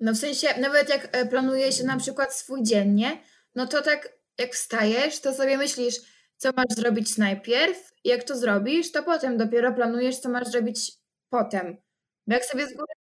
No 0.00 0.12
w 0.12 0.16
sensie, 0.16 0.48
nawet 0.60 0.88
jak 0.88 1.08
e, 1.12 1.26
planuje 1.26 1.72
się 1.72 1.84
na 1.84 1.96
przykład 1.96 2.34
swój 2.34 2.62
dziennie, 2.62 3.18
no 3.54 3.66
to 3.66 3.82
tak 3.82 4.08
jak 4.38 4.52
wstajesz, 4.52 5.20
to 5.20 5.34
sobie 5.34 5.56
myślisz, 5.56 5.94
co 6.36 6.50
masz 6.56 6.76
zrobić 6.76 7.18
najpierw. 7.18 7.92
Jak 8.04 8.24
to 8.24 8.36
zrobisz, 8.36 8.92
to 8.92 9.02
potem 9.02 9.36
dopiero 9.36 9.72
planujesz, 9.72 10.18
co 10.18 10.28
masz 10.28 10.48
zrobić 10.48 11.03
potem. 11.38 11.76
Bo 12.26 12.34
jak 12.34 12.44
sobie 12.44 12.66
z 12.66 12.72
góry 12.72 12.94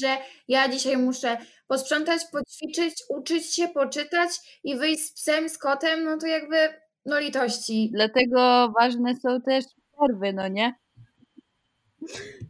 że 0.00 0.16
ja 0.48 0.68
dzisiaj 0.68 0.96
muszę 0.96 1.38
posprzątać, 1.66 2.22
poćwiczyć, 2.32 3.02
uczyć 3.08 3.54
się, 3.54 3.68
poczytać 3.68 4.60
i 4.64 4.76
wyjść 4.76 5.04
z 5.04 5.12
psem, 5.12 5.48
z 5.48 5.58
kotem, 5.58 6.04
no 6.04 6.18
to 6.18 6.26
jakby, 6.26 6.56
no 7.06 7.18
litości. 7.18 7.90
Dlatego 7.92 8.72
ważne 8.80 9.16
są 9.16 9.40
też 9.40 9.64
przerwy, 9.92 10.32
no 10.32 10.48
nie? 10.48 10.74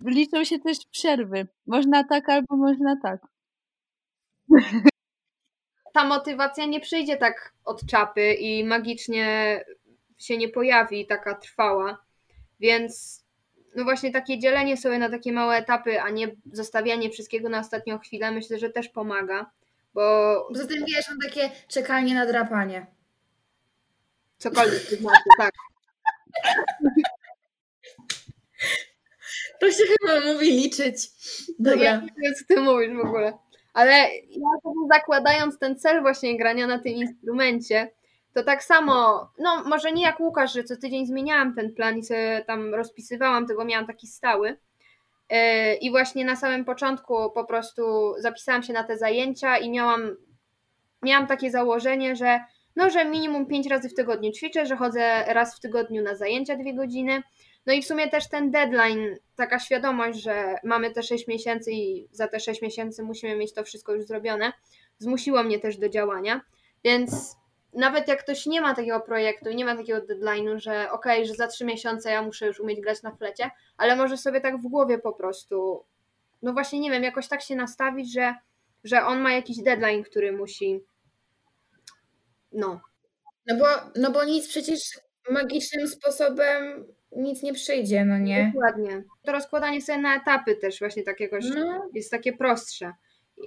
Liczą 0.04 0.44
się 0.44 0.58
też 0.58 0.78
przerwy. 0.90 1.46
Można 1.66 2.04
tak 2.04 2.28
albo 2.28 2.56
można 2.56 2.96
tak. 3.02 3.20
Ta 5.94 6.04
motywacja 6.04 6.66
nie 6.66 6.80
przyjdzie 6.80 7.16
tak 7.16 7.52
od 7.64 7.86
czapy 7.86 8.34
i 8.34 8.64
magicznie 8.64 9.60
się 10.18 10.38
nie 10.38 10.48
pojawi 10.48 11.06
taka 11.06 11.34
trwała. 11.34 12.04
Więc 12.60 13.25
no 13.76 13.84
właśnie 13.84 14.12
takie 14.12 14.38
dzielenie 14.38 14.76
sobie 14.76 14.98
na 14.98 15.10
takie 15.10 15.32
małe 15.32 15.56
etapy, 15.56 16.00
a 16.00 16.10
nie 16.10 16.28
zostawianie 16.52 17.10
wszystkiego 17.10 17.48
na 17.48 17.58
ostatnią 17.60 17.98
chwilę, 17.98 18.30
myślę, 18.30 18.58
że 18.58 18.70
też 18.70 18.88
pomaga. 18.88 19.50
Bo 19.94 20.46
Poza 20.48 20.66
tym 20.66 20.84
wiesz, 20.94 21.08
mam 21.08 21.18
takie 21.18 21.50
czekanie 21.68 22.14
na 22.14 22.26
drapanie. 22.26 22.86
cokolwiek 24.38 24.82
to 24.90 24.96
znaczy, 24.96 25.22
tak. 25.38 25.52
To 29.60 29.70
się 29.70 29.82
chyba 29.88 30.32
mówi 30.32 30.50
liczyć. 30.50 30.96
No 31.58 31.70
ja 31.70 31.76
Dobra. 31.76 31.96
nie 32.16 32.22
wiem, 32.22 32.34
co 32.34 32.44
ty 32.54 32.60
mówisz 32.60 32.96
w 32.96 33.06
ogóle. 33.06 33.32
Ale 33.74 33.92
ja 34.30 34.48
sobie 34.62 34.88
zakładając 34.92 35.58
ten 35.58 35.78
cel 35.78 36.00
właśnie 36.02 36.38
grania 36.38 36.66
na 36.66 36.78
tym 36.78 36.92
instrumencie, 36.92 37.90
to 38.36 38.42
tak 38.42 38.64
samo, 38.64 39.28
no 39.38 39.64
może 39.64 39.92
nie 39.92 40.02
jak 40.02 40.20
Łukasz, 40.20 40.52
że 40.52 40.64
co 40.64 40.76
tydzień 40.76 41.06
zmieniałam 41.06 41.54
ten 41.54 41.74
plan 41.74 41.98
i 41.98 42.02
sobie 42.02 42.44
tam 42.46 42.74
rozpisywałam, 42.74 43.46
tego 43.46 43.64
miałam 43.64 43.86
taki 43.86 44.06
stały. 44.06 44.56
Yy, 45.30 45.38
I 45.74 45.90
właśnie 45.90 46.24
na 46.24 46.36
samym 46.36 46.64
początku 46.64 47.30
po 47.30 47.44
prostu 47.44 48.14
zapisałam 48.18 48.62
się 48.62 48.72
na 48.72 48.84
te 48.84 48.98
zajęcia 48.98 49.58
i 49.58 49.70
miałam, 49.70 50.16
miałam 51.02 51.26
takie 51.26 51.50
założenie, 51.50 52.16
że 52.16 52.40
no, 52.76 52.90
że 52.90 53.04
minimum 53.04 53.46
5 53.46 53.66
razy 53.66 53.88
w 53.88 53.94
tygodniu 53.94 54.32
ćwiczę, 54.32 54.66
że 54.66 54.76
chodzę 54.76 55.24
raz 55.26 55.56
w 55.56 55.60
tygodniu 55.60 56.02
na 56.02 56.14
zajęcia 56.14 56.56
dwie 56.56 56.74
godziny. 56.74 57.22
No 57.66 57.72
i 57.72 57.82
w 57.82 57.86
sumie 57.86 58.08
też 58.08 58.28
ten 58.28 58.50
deadline, 58.50 59.16
taka 59.36 59.58
świadomość, 59.58 60.22
że 60.22 60.54
mamy 60.64 60.90
te 60.90 61.02
6 61.02 61.28
miesięcy 61.28 61.72
i 61.72 62.08
za 62.12 62.28
te 62.28 62.40
6 62.40 62.62
miesięcy 62.62 63.02
musimy 63.02 63.36
mieć 63.36 63.52
to 63.52 63.64
wszystko 63.64 63.94
już 63.94 64.04
zrobione, 64.04 64.52
zmusiło 64.98 65.42
mnie 65.42 65.58
też 65.58 65.76
do 65.76 65.88
działania. 65.88 66.40
Więc 66.84 67.36
nawet 67.76 68.08
jak 68.08 68.22
ktoś 68.22 68.46
nie 68.46 68.60
ma 68.60 68.74
takiego 68.74 69.00
projektu, 69.00 69.52
nie 69.52 69.64
ma 69.64 69.76
takiego 69.76 70.00
deadline'u, 70.00 70.58
że 70.58 70.90
okej, 70.90 71.14
okay, 71.14 71.24
że 71.24 71.34
za 71.34 71.46
3 71.46 71.64
miesiące 71.64 72.10
ja 72.10 72.22
muszę 72.22 72.46
już 72.46 72.60
umieć 72.60 72.80
grać 72.80 73.02
na 73.02 73.16
flecie, 73.16 73.50
ale 73.76 73.96
może 73.96 74.16
sobie 74.16 74.40
tak 74.40 74.58
w 74.58 74.68
głowie 74.68 74.98
po 74.98 75.12
prostu, 75.12 75.84
no 76.42 76.52
właśnie 76.52 76.80
nie 76.80 76.90
wiem, 76.90 77.02
jakoś 77.02 77.28
tak 77.28 77.42
się 77.42 77.56
nastawić, 77.56 78.12
że, 78.12 78.34
że 78.84 79.04
on 79.04 79.20
ma 79.20 79.32
jakiś 79.32 79.56
deadline, 79.56 80.02
który 80.02 80.32
musi, 80.32 80.84
no. 82.52 82.80
No 83.46 83.56
bo, 83.56 83.66
no 84.00 84.10
bo 84.10 84.24
nic 84.24 84.48
przecież 84.48 84.80
magicznym 85.30 85.88
sposobem 85.88 86.86
nic 87.16 87.42
nie 87.42 87.52
przyjdzie, 87.54 88.04
no 88.04 88.18
nie? 88.18 88.52
Dokładnie. 88.54 89.02
To 89.22 89.32
rozkładanie 89.32 89.82
sobie 89.82 89.98
na 89.98 90.16
etapy 90.16 90.56
też 90.56 90.78
właśnie 90.78 91.02
tak 91.02 91.20
jakoś 91.20 91.44
No, 91.54 91.90
jest 91.94 92.10
takie 92.10 92.32
prostsze. 92.32 92.92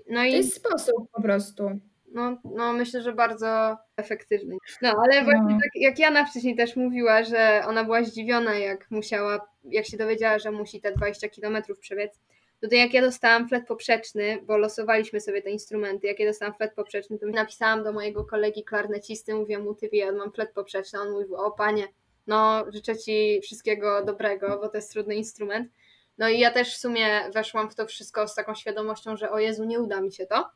No 0.10 0.20
to 0.20 0.24
i 0.24 0.32
jest 0.32 0.56
sposób 0.56 1.12
po 1.12 1.22
prostu. 1.22 1.80
No, 2.14 2.38
no 2.56 2.74
myślę, 2.74 3.02
że 3.02 3.14
bardzo 3.14 3.78
efektywny. 3.98 4.58
No 4.82 4.90
ale 5.04 5.24
właśnie 5.24 5.54
No. 5.54 5.60
tak 5.64 5.72
jak 5.76 6.00
Jana 6.00 6.26
wcześniej 6.26 6.56
też 6.56 6.76
mówiła, 6.76 7.24
że 7.24 7.62
ona 7.68 7.84
była 7.84 8.04
zdziwiona, 8.04 8.56
jak 8.56 8.92
musiała, 8.92 9.48
jak 9.64 9.86
się 9.86 9.98
dowiedziała, 9.98 10.40
że 10.40 10.52
musi 10.52 10.82
te 10.82 10.92
20 10.92 11.30
kilometrów 11.30 11.80
przebiec. 11.80 12.20
No 12.62 12.70
to 12.70 12.76
jak 12.76 12.94
ja 12.94 13.02
dostałam 13.02 13.50
flet 13.50 13.68
poprzeczny, 13.68 14.40
bo 14.44 14.58
losowaliśmy 14.58 15.22
sobie 15.22 15.42
te 15.42 15.50
instrumenty, 15.50 16.08
jak 16.08 16.20
ja 16.20 16.28
dostałam 16.28 16.56
flet 16.56 16.74
poprzeczny, 16.74 17.20
to 17.20 17.26
napisałam 17.28 17.84
do 17.84 17.94
mojego 17.94 18.26
kolegi 18.26 18.64
klarnecisty, 18.64 19.36
mówię 19.36 19.60
mu, 19.60 19.76
ty 19.76 19.90
ja 19.94 20.12
mam 20.12 20.32
flet 20.32 20.52
poprzeczny, 20.54 21.00
on 21.00 21.12
mówił, 21.12 21.36
o 21.36 21.52
panie, 21.52 21.88
no 22.28 22.66
życzę 22.72 22.98
ci 22.98 23.40
wszystkiego 23.44 24.06
dobrego, 24.06 24.60
bo 24.62 24.70
to 24.70 24.78
jest 24.78 24.92
trudny 24.92 25.16
instrument. 25.16 25.72
No 26.18 26.30
i 26.30 26.40
ja 26.40 26.52
też 26.52 26.76
w 26.76 26.80
sumie 26.80 27.30
weszłam 27.34 27.70
w 27.70 27.76
to 27.76 27.86
wszystko 27.86 28.28
z 28.28 28.36
taką 28.36 28.56
świadomością, 28.56 29.18
że 29.18 29.32
o 29.32 29.40
Jezu, 29.40 29.64
nie 29.64 29.80
uda 29.80 30.02
mi 30.02 30.14
się 30.14 30.26
to. 30.26 30.50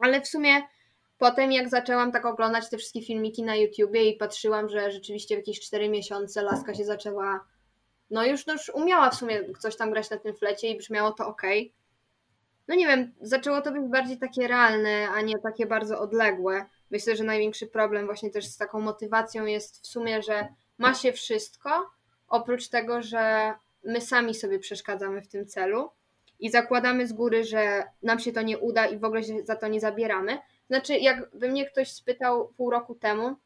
Ale 0.00 0.20
w 0.20 0.28
sumie 0.28 0.62
potem 1.18 1.52
jak 1.52 1.68
zaczęłam 1.68 2.12
tak 2.12 2.26
oglądać 2.26 2.70
te 2.70 2.78
wszystkie 2.78 3.02
filmiki 3.02 3.42
na 3.42 3.56
YouTubie 3.56 4.04
i 4.04 4.16
patrzyłam, 4.16 4.68
że 4.68 4.90
rzeczywiście 4.90 5.34
w 5.34 5.38
jakieś 5.38 5.60
4 5.60 5.88
miesiące 5.88 6.42
laska 6.42 6.74
się 6.74 6.84
zaczęła, 6.84 7.44
no 8.10 8.26
już, 8.26 8.46
no 8.46 8.52
już 8.52 8.68
umiała 8.68 9.10
w 9.10 9.14
sumie 9.14 9.54
coś 9.58 9.76
tam 9.76 9.90
grać 9.90 10.10
na 10.10 10.16
tym 10.16 10.34
flecie 10.34 10.68
i 10.68 10.78
brzmiało 10.78 11.10
to 11.10 11.26
ok. 11.26 11.42
No 12.68 12.74
nie 12.74 12.86
wiem, 12.86 13.12
zaczęło 13.20 13.60
to 13.60 13.72
być 13.72 13.82
bardziej 13.82 14.18
takie 14.18 14.48
realne, 14.48 15.08
a 15.08 15.20
nie 15.20 15.38
takie 15.38 15.66
bardzo 15.66 16.00
odległe. 16.00 16.66
Myślę, 16.90 17.16
że 17.16 17.24
największy 17.24 17.66
problem 17.66 18.06
właśnie 18.06 18.30
też 18.30 18.46
z 18.46 18.56
taką 18.56 18.80
motywacją 18.80 19.44
jest 19.44 19.82
w 19.82 19.86
sumie, 19.86 20.22
że 20.22 20.48
ma 20.78 20.94
się 20.94 21.12
wszystko, 21.12 21.90
oprócz 22.28 22.68
tego, 22.68 23.02
że 23.02 23.54
my 23.84 24.00
sami 24.00 24.34
sobie 24.34 24.58
przeszkadzamy 24.58 25.22
w 25.22 25.28
tym 25.28 25.46
celu 25.46 25.90
i 26.40 26.50
zakładamy 26.50 27.06
z 27.06 27.12
góry, 27.12 27.44
że 27.44 27.84
nam 28.02 28.18
się 28.18 28.32
to 28.32 28.42
nie 28.42 28.58
uda 28.58 28.86
i 28.86 28.98
w 28.98 29.04
ogóle 29.04 29.24
się 29.24 29.42
za 29.44 29.56
to 29.56 29.68
nie 29.68 29.80
zabieramy. 29.80 30.38
Znaczy, 30.66 30.98
jakby 30.98 31.48
mnie 31.48 31.66
ktoś 31.66 31.92
spytał 31.92 32.48
pół 32.56 32.70
roku 32.70 32.94
temu, 32.94 33.36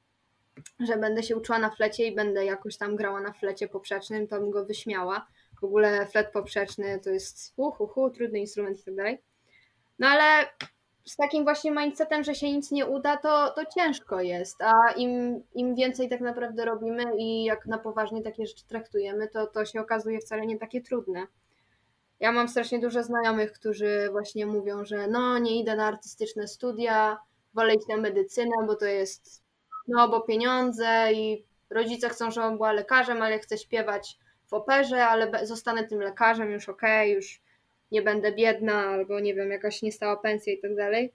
że 0.81 0.97
będę 0.97 1.23
się 1.23 1.37
uczyła 1.37 1.59
na 1.59 1.71
flecie 1.71 2.07
i 2.07 2.15
będę 2.15 2.45
jakoś 2.45 2.77
tam 2.77 2.97
grała 2.97 3.21
na 3.21 3.33
flecie 3.33 3.69
poprzecznym, 3.69 4.29
to 4.29 4.41
bym 4.41 4.51
go 4.51 4.65
wyśmiała. 4.65 5.27
W 5.61 5.65
ogóle 5.65 6.07
flet 6.07 6.33
poprzeczny 6.33 7.01
to 7.05 7.11
jest 7.11 7.55
hu, 7.57 7.71
hu, 7.71 7.87
hu, 7.87 8.11
trudny 8.11 8.39
instrument 8.39 8.81
i 8.81 8.85
tak 8.85 8.95
dalej. 8.95 9.19
No 9.99 10.07
ale 10.07 10.49
z 11.05 11.17
takim 11.17 11.45
właśnie 11.45 11.71
mindsetem, 11.71 12.25
że 12.25 12.35
się 12.35 12.53
nic 12.53 12.71
nie 12.71 12.87
uda, 12.87 13.17
to, 13.17 13.51
to 13.51 13.63
ciężko 13.75 14.21
jest, 14.21 14.63
a 14.63 14.73
im, 14.97 15.43
im 15.55 15.75
więcej 15.75 16.09
tak 16.09 16.21
naprawdę 16.21 16.65
robimy 16.65 17.05
i 17.19 17.45
jak 17.45 17.67
na 17.67 17.79
poważnie 17.79 18.23
takie 18.23 18.47
rzeczy 18.47 18.67
traktujemy, 18.67 19.29
to 19.29 19.47
to 19.47 19.65
się 19.65 19.81
okazuje 19.81 20.19
wcale 20.21 20.47
nie 20.47 20.59
takie 20.59 20.81
trudne. 20.81 21.27
Ja 22.21 22.33
mam 22.33 22.49
strasznie 22.49 22.79
dużo 22.79 23.03
znajomych, 23.03 23.53
którzy 23.53 24.09
właśnie 24.11 24.47
mówią, 24.47 24.85
że 24.85 25.09
no 25.09 25.39
nie 25.39 25.61
idę 25.61 25.77
na 25.77 25.87
artystyczne 25.87 26.49
studia, 26.49 27.19
wolę 27.55 27.75
iść 27.75 27.89
na 27.89 27.97
medycynę, 27.97 28.57
bo 28.67 28.75
to 28.75 28.85
jest, 28.85 29.43
no 29.89 30.09
bo 30.09 30.21
pieniądze 30.21 31.13
i 31.13 31.45
rodzice 31.71 32.09
chcą, 32.09 32.31
żebym 32.31 32.57
była 32.57 32.73
lekarzem, 32.73 33.23
ale 33.23 33.39
chcę 33.39 33.59
śpiewać 33.59 34.19
w 34.47 34.55
operze, 34.55 35.07
ale 35.07 35.47
zostanę 35.47 35.85
tym 35.85 36.01
lekarzem, 36.01 36.51
już 36.51 36.69
okej, 36.69 37.13
już 37.13 37.43
nie 37.93 38.03
będę 38.03 38.33
biedna, 38.33 38.75
albo 38.75 39.21
nie 39.21 39.35
wiem, 39.35 39.51
jakaś 39.51 39.83
niestała 39.83 40.17
pensja 40.17 40.53
i 40.53 40.61
tak 40.61 40.77
dalej. 40.77 41.13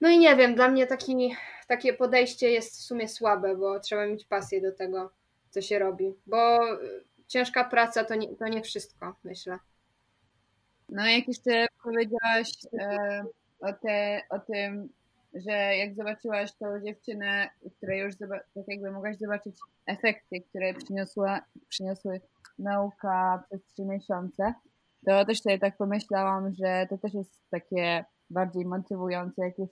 No 0.00 0.08
i 0.08 0.18
nie 0.18 0.36
wiem, 0.36 0.54
dla 0.54 0.68
mnie 0.68 0.86
taki, 0.86 1.36
takie 1.68 1.94
podejście 1.94 2.50
jest 2.50 2.78
w 2.78 2.82
sumie 2.82 3.08
słabe, 3.08 3.56
bo 3.56 3.80
trzeba 3.80 4.06
mieć 4.06 4.24
pasję 4.24 4.60
do 4.60 4.72
tego, 4.72 5.10
co 5.50 5.60
się 5.62 5.78
robi, 5.78 6.14
bo 6.26 6.60
ciężka 7.32 7.64
praca 7.64 8.04
to 8.04 8.14
nie, 8.14 8.36
to 8.36 8.48
nie 8.48 8.62
wszystko, 8.62 9.16
myślę. 9.24 9.58
No 10.88 11.06
jak 11.06 11.28
jeszcze 11.28 11.66
powiedziałaś 11.82 12.48
e, 12.80 13.24
o, 13.60 13.72
te, 13.72 14.22
o 14.30 14.38
tym, 14.38 14.88
że 15.34 15.76
jak 15.76 15.94
zobaczyłaś 15.94 16.52
tą 16.52 16.80
dziewczynę, 16.80 17.50
której 17.76 18.00
już 18.00 18.16
tak 18.54 18.64
jakby 18.68 18.90
mogłaś 18.90 19.18
zobaczyć 19.18 19.56
efekty, 19.86 20.40
które 20.40 20.74
przyniosła, 20.74 21.40
przyniosły 21.68 22.20
nauka 22.58 23.42
przez 23.46 23.64
trzy 23.64 23.84
miesiące, 23.84 24.54
to 25.06 25.24
też 25.24 25.42
sobie 25.42 25.58
tak 25.58 25.76
pomyślałam, 25.76 26.54
że 26.54 26.86
to 26.90 26.98
też 26.98 27.14
jest 27.14 27.50
takie 27.50 28.04
bardziej 28.30 28.64
motywujące, 28.64 29.42
jak 29.42 29.58
już 29.58 29.70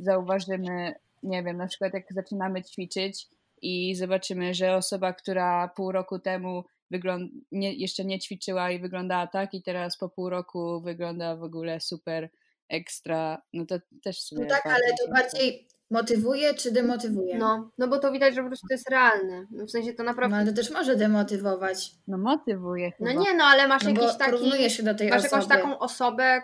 zauważymy, 0.00 0.94
nie 1.22 1.42
wiem, 1.42 1.56
na 1.56 1.66
przykład 1.66 1.94
jak 1.94 2.12
zaczynamy 2.12 2.62
ćwiczyć 2.62 3.28
i 3.62 3.94
zobaczymy, 3.94 4.54
że 4.54 4.76
osoba, 4.76 5.12
która 5.12 5.68
pół 5.68 5.92
roku 5.92 6.18
temu 6.18 6.64
wygląd- 6.90 7.32
nie, 7.52 7.74
jeszcze 7.74 8.04
nie 8.04 8.18
ćwiczyła 8.18 8.70
i 8.70 8.80
wyglądała 8.80 9.26
tak 9.26 9.54
i 9.54 9.62
teraz 9.62 9.96
po 9.98 10.08
pół 10.08 10.30
roku 10.30 10.80
wygląda 10.80 11.36
w 11.36 11.42
ogóle 11.42 11.80
super 11.80 12.30
ekstra, 12.68 13.42
no 13.52 13.66
to 13.66 13.76
też 14.02 14.18
w 14.18 14.22
sumie 14.22 14.42
No 14.42 14.48
tak, 14.48 14.66
ale 14.66 14.80
to 15.00 15.12
bardziej 15.12 15.68
motywuje 15.90 16.54
czy 16.54 16.72
demotywuje? 16.72 17.38
No, 17.38 17.70
no 17.78 17.88
bo 17.88 17.98
to 17.98 18.12
widać, 18.12 18.34
że 18.34 18.42
po 18.42 18.46
prostu 18.48 18.66
jest 18.70 18.90
realne. 18.90 19.46
No 19.50 19.66
W 19.66 19.70
sensie 19.70 19.92
to 19.92 20.02
No 20.02 20.10
naprawdę. 20.10 20.36
ale 20.36 20.46
to 20.46 20.52
też 20.52 20.70
może 20.70 20.96
demotywować. 20.96 21.90
No 22.08 22.18
motywuje 22.18 22.92
No 23.00 23.06
chyba. 23.08 23.20
nie, 23.22 23.34
no 23.34 23.44
ale 23.44 23.68
masz 23.68 23.82
No 23.84 23.90
jakiś 23.90 24.16
taki. 24.18 24.70
się 24.70 24.82
do 24.82 24.94
tej 24.94 25.08
Masz 25.08 25.18
osoby. 25.24 25.34
jakąś 25.42 25.48
taką 25.48 25.78
osobę, 25.78 26.42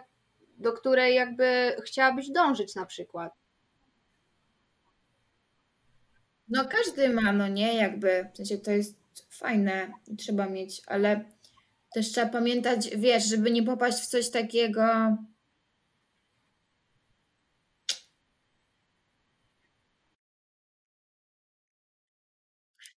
do 0.58 0.72
której 0.72 1.14
jakby 1.14 1.76
chciałabyś 1.84 2.30
dążyć 2.30 2.74
na 2.74 2.86
przykład. 2.86 3.32
No 6.48 6.64
każdy 6.64 7.08
ma, 7.08 7.32
no 7.32 7.48
nie, 7.48 7.74
jakby, 7.76 8.30
w 8.32 8.36
sensie 8.36 8.58
to 8.58 8.70
jest 8.70 9.03
fajne 9.30 9.92
trzeba 10.18 10.46
mieć, 10.46 10.82
ale 10.86 11.24
też 11.94 12.12
trzeba 12.12 12.28
pamiętać, 12.28 12.90
wiesz, 12.96 13.24
żeby 13.24 13.50
nie 13.50 13.62
popaść 13.62 13.98
w 13.98 14.06
coś 14.06 14.30
takiego. 14.30 14.82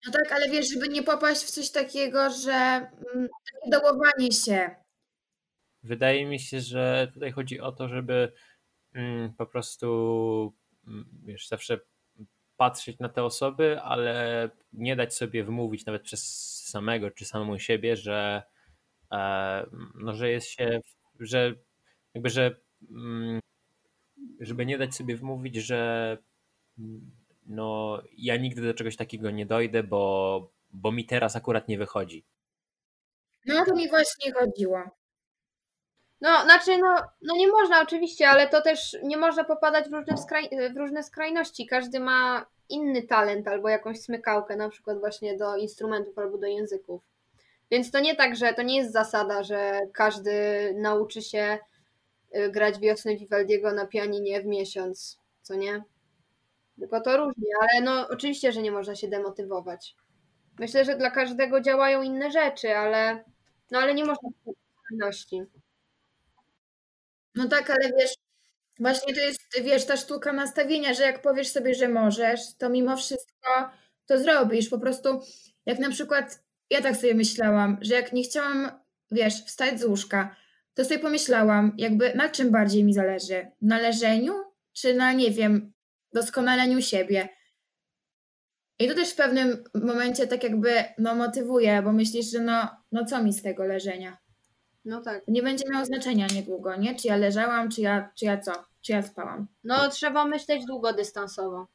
No 0.06 0.12
tak, 0.12 0.32
ale 0.32 0.50
wiesz, 0.50 0.70
żeby 0.74 0.88
nie 0.90 1.04
popaść 1.04 1.42
w 1.42 1.52
coś 1.52 1.72
takiego, 1.72 2.30
że 2.30 2.52
mm, 2.54 3.28
takie 3.46 3.72
dołowanie 3.72 4.32
się. 4.32 4.76
wydaje 5.84 6.26
mi 6.26 6.40
się, 6.40 6.62
że 6.62 7.12
tutaj 7.14 7.32
chodzi 7.32 7.60
o 7.60 7.72
to, 7.72 7.90
żeby 7.90 8.32
mm, 8.94 9.34
po 9.34 9.46
prostu 9.46 10.54
mm, 10.88 11.06
wiesz, 11.26 11.48
zawsze 11.48 11.80
patrzeć 12.58 13.00
na 13.00 13.10
te 13.10 13.24
osoby, 13.24 13.82
ale 13.82 14.50
nie 14.74 14.96
dać 14.96 15.16
sobie 15.16 15.44
wmówić 15.44 15.86
nawet 15.86 16.02
przez 16.02 16.24
samego 16.68 17.12
czy 17.12 17.26
samą 17.26 17.58
siebie, 17.58 17.96
że, 17.96 18.44
e, 19.12 19.66
no, 19.96 20.14
że 20.16 20.30
jest 20.30 20.48
się, 20.48 20.80
że 21.20 21.54
jakby, 22.14 22.30
że 22.30 22.56
mm, 22.92 23.40
żeby 24.40 24.66
nie 24.66 24.78
dać 24.78 24.96
sobie 24.96 25.16
wmówić, 25.16 25.56
że 25.56 26.18
no 27.46 28.02
ja 28.18 28.38
nigdy 28.38 28.62
do 28.62 28.74
czegoś 28.74 28.96
takiego 28.96 29.32
nie 29.32 29.46
dojdę, 29.46 29.84
bo, 29.84 30.52
bo 30.70 30.92
mi 30.92 31.06
teraz 31.06 31.36
akurat 31.36 31.68
nie 31.68 31.78
wychodzi. 31.78 32.26
No 33.46 33.66
to 33.66 33.76
mi 33.76 33.90
właśnie 33.90 34.34
chodziło. 34.34 34.84
No, 36.26 36.44
znaczy, 36.44 36.78
no, 36.78 36.96
no 37.22 37.36
nie 37.36 37.48
można 37.48 37.82
oczywiście, 37.82 38.30
ale 38.30 38.50
to 38.50 38.62
też 38.62 38.98
nie 39.04 39.18
można 39.18 39.44
popadać 39.44 39.90
w 39.90 39.94
różne, 39.94 40.18
skraj, 40.18 40.50
w 40.74 40.78
różne 40.78 41.04
skrajności. 41.04 41.68
Każdy 41.68 42.00
ma 42.00 42.46
inny 42.70 43.04
talent 43.04 43.48
albo 43.48 43.70
jakąś 43.70 44.02
smykałkę, 44.02 44.56
na 44.56 44.70
przykład 44.70 45.00
właśnie 45.00 45.38
do 45.38 45.56
instrumentów 45.56 46.18
albo 46.18 46.38
do 46.38 46.48
języków. 46.48 47.02
Więc 47.72 47.92
to 47.92 48.00
nie 48.00 48.16
tak, 48.16 48.36
że 48.36 48.54
to 48.54 48.62
nie 48.62 48.78
jest 48.78 48.94
zasada, 48.94 49.44
że 49.44 49.80
każdy 49.94 50.32
nauczy 50.78 51.22
się 51.22 51.58
y, 52.36 52.50
grać 52.52 52.80
wiosnę 52.80 53.16
Vivaldiego 53.16 53.72
na 53.72 53.88
pianinie 53.88 54.42
w 54.42 54.46
miesiąc, 54.46 55.20
co 55.42 55.56
nie? 55.56 55.84
Tylko 56.80 57.02
to 57.02 57.18
różnie, 57.18 57.50
ale 57.62 57.86
no 57.86 58.08
oczywiście, 58.10 58.52
że 58.52 58.62
nie 58.62 58.72
można 58.72 58.96
się 58.96 59.08
demotywować. 59.08 59.96
Myślę, 60.60 60.86
że 60.86 60.96
dla 60.96 61.12
każdego 61.12 61.62
działają 61.62 62.02
inne 62.02 62.32
rzeczy, 62.32 62.78
ale 62.78 63.24
no 63.72 63.80
ale 63.80 63.94
nie 63.94 64.06
można 64.06 64.30
skrajności. 64.86 65.42
No 67.36 67.48
tak, 67.48 67.70
ale 67.70 67.92
wiesz, 68.00 68.14
właśnie 68.80 69.14
to 69.14 69.20
jest, 69.20 69.40
wiesz, 69.64 69.86
ta 69.86 69.98
sztuka 69.98 70.34
nastawienia, 70.34 70.94
że 70.94 71.04
jak 71.04 71.22
powiesz 71.22 71.48
sobie, 71.48 71.76
że 71.76 71.90
możesz, 71.90 72.40
to 72.58 72.70
mimo 72.70 72.98
wszystko 72.98 73.70
to 74.06 74.20
zrobisz. 74.20 74.70
Po 74.70 74.80
prostu, 74.80 75.22
jak 75.66 75.80
na 75.80 75.90
przykład, 75.90 76.44
ja 76.70 76.82
tak 76.82 76.96
sobie 76.96 77.16
myślałam, 77.16 77.78
że 77.82 77.96
jak 77.96 78.14
nie 78.14 78.24
chciałam, 78.24 78.72
wiesz, 79.12 79.46
wstać 79.46 79.80
z 79.80 79.84
łóżka, 79.84 80.36
to 80.74 80.86
sobie 80.86 81.00
pomyślałam, 81.00 81.74
jakby 81.78 82.16
na 82.16 82.30
czym 82.30 82.52
bardziej 82.52 82.84
mi 82.84 82.94
zależy? 82.94 83.48
Na 83.62 83.80
leżeniu, 83.80 84.34
czy 84.74 84.94
na, 84.94 85.14
nie 85.14 85.32
wiem, 85.32 85.74
doskonaleniu 86.14 86.82
siebie? 86.82 87.30
I 88.80 88.88
to 88.88 88.96
też 88.96 89.10
w 89.10 89.16
pewnym 89.16 89.64
momencie 89.74 90.28
tak 90.28 90.44
jakby 90.44 90.84
no, 90.98 91.16
motywuje, 91.16 91.82
bo 91.82 91.92
myślisz, 91.92 92.32
że 92.32 92.40
no, 92.40 92.70
no 92.92 93.06
co 93.06 93.24
mi 93.24 93.34
z 93.34 93.42
tego 93.42 93.66
leżenia? 93.66 94.18
No 94.86 95.02
tak. 95.02 95.28
Nie 95.28 95.44
będzie 95.44 95.70
miało 95.70 95.86
znaczenia 95.86 96.28
niedługo, 96.28 96.76
nie? 96.76 96.96
Czy 96.96 97.08
ja 97.08 97.16
leżałam, 97.16 97.72
czy 97.72 97.82
ja, 97.82 98.10
czy 98.16 98.26
ja 98.26 98.38
co? 98.38 98.52
Czy 98.82 98.92
ja 98.92 99.02
spałam? 99.02 99.48
No 99.64 99.90
trzeba 99.90 100.26
myśleć 100.26 100.66
długodystansowo. 100.66 101.68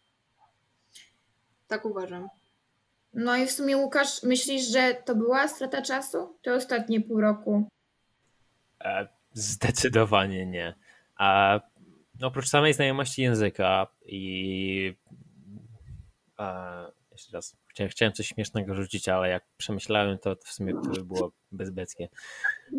Tak 1.69 1.85
uważam. 1.85 2.29
No 3.15 3.37
i 3.37 3.47
w 3.47 3.53
sumie 3.53 3.77
Łukasz, 3.77 4.23
myślisz, 4.23 4.67
że 4.67 4.95
to 4.95 5.15
była 5.15 5.49
strata 5.49 5.83
czasu? 5.83 6.39
Czy 6.43 6.55
ostatnie 6.55 7.01
pół 7.01 7.21
roku? 7.21 7.69
E, 8.81 9.09
zdecydowanie 9.33 10.47
nie. 10.47 10.75
A 11.17 11.61
no, 12.21 12.27
oprócz 12.27 12.49
samej 12.49 12.75
znajomości 12.75 13.23
języka 13.23 13.87
i 14.03 14.97
e, 16.39 16.85
jeszcze 17.13 17.33
raz 17.33 17.57
chciałem, 17.89 18.13
coś 18.13 18.27
śmiesznego 18.27 18.75
rzucić, 18.75 19.09
ale 19.09 19.29
jak 19.29 19.45
przemyślałem 19.57 20.19
to, 20.19 20.37
w 20.45 20.53
sumie 20.53 20.73
to 20.73 20.91
by 20.91 21.05
było 21.05 21.33
bezbeckie. 21.53 22.09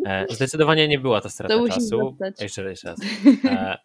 E, 0.06 0.26
zdecydowanie 0.30 0.88
nie 0.88 0.98
była 0.98 1.20
to 1.20 1.30
strata 1.30 1.54
To 1.54 1.68
czasu. 1.68 2.16
Jeszcze, 2.40 2.62
jeszcze 2.62 2.88
raz. 2.88 2.98
E, 3.44 3.78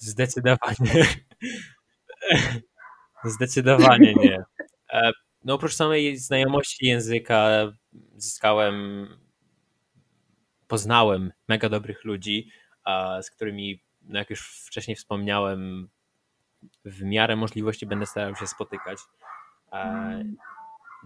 zdecydowanie. 0.00 1.04
Zdecydowanie 3.24 4.14
nie. 4.14 4.44
E, 4.92 5.10
no 5.44 5.54
oprócz 5.54 5.74
samej 5.74 6.16
znajomości 6.16 6.86
języka 6.86 7.72
zyskałem, 8.16 9.08
poznałem 10.66 11.32
mega 11.48 11.68
dobrych 11.68 12.04
ludzi, 12.04 12.50
z 13.22 13.30
którymi, 13.30 13.82
no 14.02 14.18
jak 14.18 14.30
już 14.30 14.64
wcześniej 14.66 14.96
wspomniałem, 14.96 15.88
w 16.84 17.02
miarę 17.02 17.36
możliwości 17.36 17.86
będę 17.86 18.06
starał 18.06 18.36
się 18.36 18.46
spotykać. 18.46 18.98
E, 19.72 20.24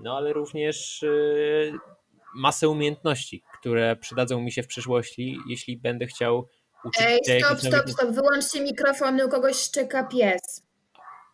No 0.02 0.16
ale 0.16 0.32
również 0.32 1.02
e, 1.02 1.08
masę 2.34 2.68
umiejętności, 2.68 3.42
które 3.58 3.96
przydadzą 3.96 4.40
mi 4.40 4.52
się 4.52 4.62
w 4.62 4.66
przyszłości, 4.66 5.38
jeśli 5.48 5.76
będę 5.76 6.06
chciał 6.06 6.48
uczyć 6.84 7.02
Ej, 7.06 7.18
się 7.26 7.38
stop, 7.46 7.58
stop, 7.58 7.72
nowych... 7.72 7.90
stop, 7.90 8.10
wyłączcie 8.10 8.60
mikrofony, 8.60 9.26
u 9.26 9.28
kogoś 9.28 9.56
szczeka 9.56 10.04
pies. 10.04 10.66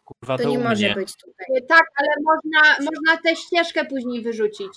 Kurwa, 0.04 0.36
To 0.38 0.42
to 0.44 0.50
nie 0.50 0.58
u 0.58 0.62
może 0.62 0.86
mnie. 0.86 0.94
być 0.94 1.12
tutaj. 1.16 1.66
Tak, 1.68 1.82
ale 1.96 2.08
można, 2.24 2.76
można 2.84 3.22
tę 3.22 3.36
ścieżkę 3.36 3.84
później 3.84 4.22
wyrzucić. 4.22 4.72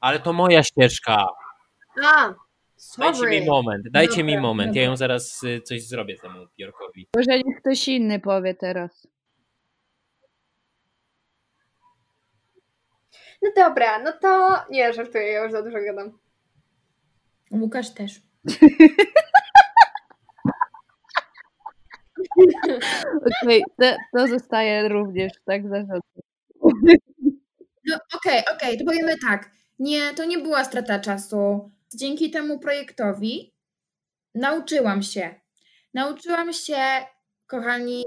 Ale 0.00 0.20
to 0.20 0.32
moja 0.32 0.62
ścieżka. 0.62 1.26
A, 2.04 2.34
Dajcie 2.98 3.18
sorry. 3.18 3.40
mi 3.40 3.46
moment, 3.46 3.84
dajcie 3.90 4.24
mi 4.24 4.32
Dobra, 4.32 4.42
moment. 4.48 4.68
dobra. 4.70 4.82
Ja 4.82 4.88
ją 4.88 4.96
zaraz 4.96 5.42
y, 5.42 5.60
coś 5.60 5.82
zrobię 5.82 6.16
temu 6.18 6.46
Bjorkowi. 6.56 7.08
Może 7.16 7.38
niech 7.38 7.60
ktoś 7.60 7.88
inny 7.88 8.20
powie 8.20 8.54
teraz. 8.54 9.06
No 13.42 13.50
dobra, 13.56 13.98
no 13.98 14.12
to 14.12 14.56
nie, 14.70 14.92
żartuję, 14.92 15.26
ja 15.26 15.42
już 15.42 15.52
za 15.52 15.62
dużo 15.62 15.78
gadam. 15.86 16.18
Łukasz 17.50 17.94
też. 17.94 18.20
Okej, 23.42 23.64
to, 23.80 23.96
to 24.12 24.28
zostaje 24.28 24.88
również 24.88 25.32
tak 25.44 25.62
zarządzone. 25.68 26.00
No 27.86 27.98
okej, 28.14 28.42
okej, 28.54 28.78
to 28.78 28.84
powiemy 28.84 29.14
tak. 29.28 29.50
Nie, 29.78 30.14
to 30.14 30.24
nie 30.24 30.38
była 30.38 30.64
strata 30.64 30.98
czasu. 30.98 31.70
Dzięki 31.94 32.30
temu 32.30 32.58
projektowi 32.58 33.54
nauczyłam 34.34 35.02
się. 35.02 35.34
Nauczyłam 35.94 36.52
się, 36.52 36.76
kochani, 37.46 38.04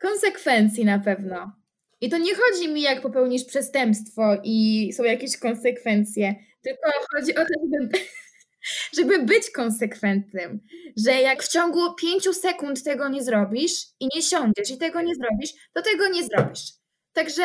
konsekwencji 0.00 0.84
na 0.84 0.98
pewno. 0.98 1.52
I 2.00 2.08
to 2.10 2.18
nie 2.18 2.34
chodzi 2.34 2.68
mi, 2.68 2.82
jak 2.82 3.02
popełnisz 3.02 3.44
przestępstwo 3.44 4.36
i 4.44 4.90
są 4.92 5.04
jakieś 5.04 5.36
konsekwencje, 5.36 6.34
tylko 6.62 6.90
chodzi 7.14 7.34
o 7.34 7.40
to, 7.40 7.54
żeby, 7.72 7.98
żeby 8.96 9.22
być 9.26 9.50
konsekwentnym. 9.50 10.60
Że 11.06 11.12
jak 11.12 11.42
w 11.42 11.48
ciągu 11.48 11.94
pięciu 11.94 12.32
sekund 12.32 12.84
tego 12.84 13.08
nie 13.08 13.22
zrobisz 13.22 13.72
i 14.00 14.08
nie 14.14 14.22
siądziesz 14.22 14.70
i 14.70 14.78
tego 14.78 15.02
nie 15.02 15.14
zrobisz, 15.14 15.50
to 15.72 15.82
tego 15.82 16.08
nie 16.08 16.24
zrobisz. 16.24 16.72
Także 17.12 17.42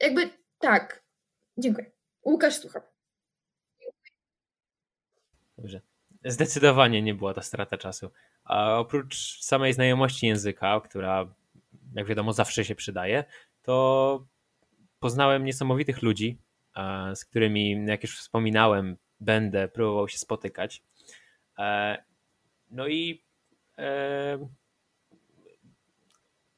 jakby 0.00 0.30
tak. 0.58 1.04
Dziękuję. 1.58 1.90
Łukasz, 2.24 2.54
słucham. 2.54 2.82
Dobrze. 5.58 5.80
Zdecydowanie 6.24 7.02
nie 7.02 7.14
była 7.14 7.34
to 7.34 7.42
strata 7.42 7.78
czasu. 7.78 8.10
A 8.44 8.78
oprócz 8.78 9.40
samej 9.40 9.72
znajomości 9.72 10.26
języka, 10.26 10.80
która 10.80 11.34
jak 11.94 12.06
wiadomo 12.06 12.32
zawsze 12.32 12.64
się 12.64 12.74
przydaje, 12.74 13.24
to 13.66 14.26
poznałem 15.00 15.44
niesamowitych 15.44 16.02
ludzi, 16.02 16.38
a, 16.74 17.14
z 17.14 17.24
którymi, 17.24 17.86
jak 17.86 18.02
już 18.02 18.18
wspominałem, 18.18 18.96
będę 19.20 19.68
próbował 19.68 20.08
się 20.08 20.18
spotykać. 20.18 20.82
E, 21.58 22.04
No 22.70 22.88
i 22.88 23.22
e, 23.78 24.48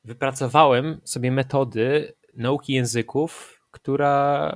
wypracowałem 0.05 1.01
sobie 1.05 1.31
metody 1.31 2.15
nauki 2.35 2.73
języków, 2.73 3.61
która, 3.71 4.53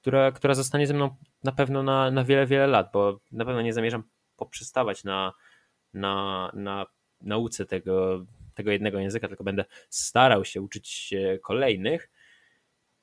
która, 0.00 0.32
która 0.32 0.54
zostanie 0.54 0.86
ze 0.86 0.94
mną 0.94 1.16
na 1.44 1.52
pewno 1.52 1.82
na, 1.82 2.10
na 2.10 2.24
wiele, 2.24 2.46
wiele 2.46 2.66
lat, 2.66 2.90
bo 2.92 3.20
na 3.32 3.44
pewno 3.44 3.62
nie 3.62 3.72
zamierzam 3.72 4.02
poprzestawać 4.36 5.04
na, 5.04 5.32
na, 5.94 6.50
na 6.54 6.86
nauce 7.20 7.66
tego, 7.66 8.24
tego 8.56 8.70
jednego 8.70 8.98
języka, 8.98 9.28
tylko 9.28 9.44
będę 9.44 9.64
starał 9.90 10.44
się 10.44 10.62
uczyć 10.62 11.14
kolejnych. 11.42 12.10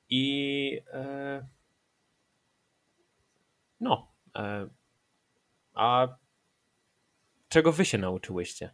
I 0.08 0.80
e, 0.92 1.46
no. 3.80 4.12
E, 4.36 4.68
a 5.74 6.08
czego 7.48 7.72
wy 7.72 7.84
się 7.84 7.98
nauczyłyście? 7.98 8.70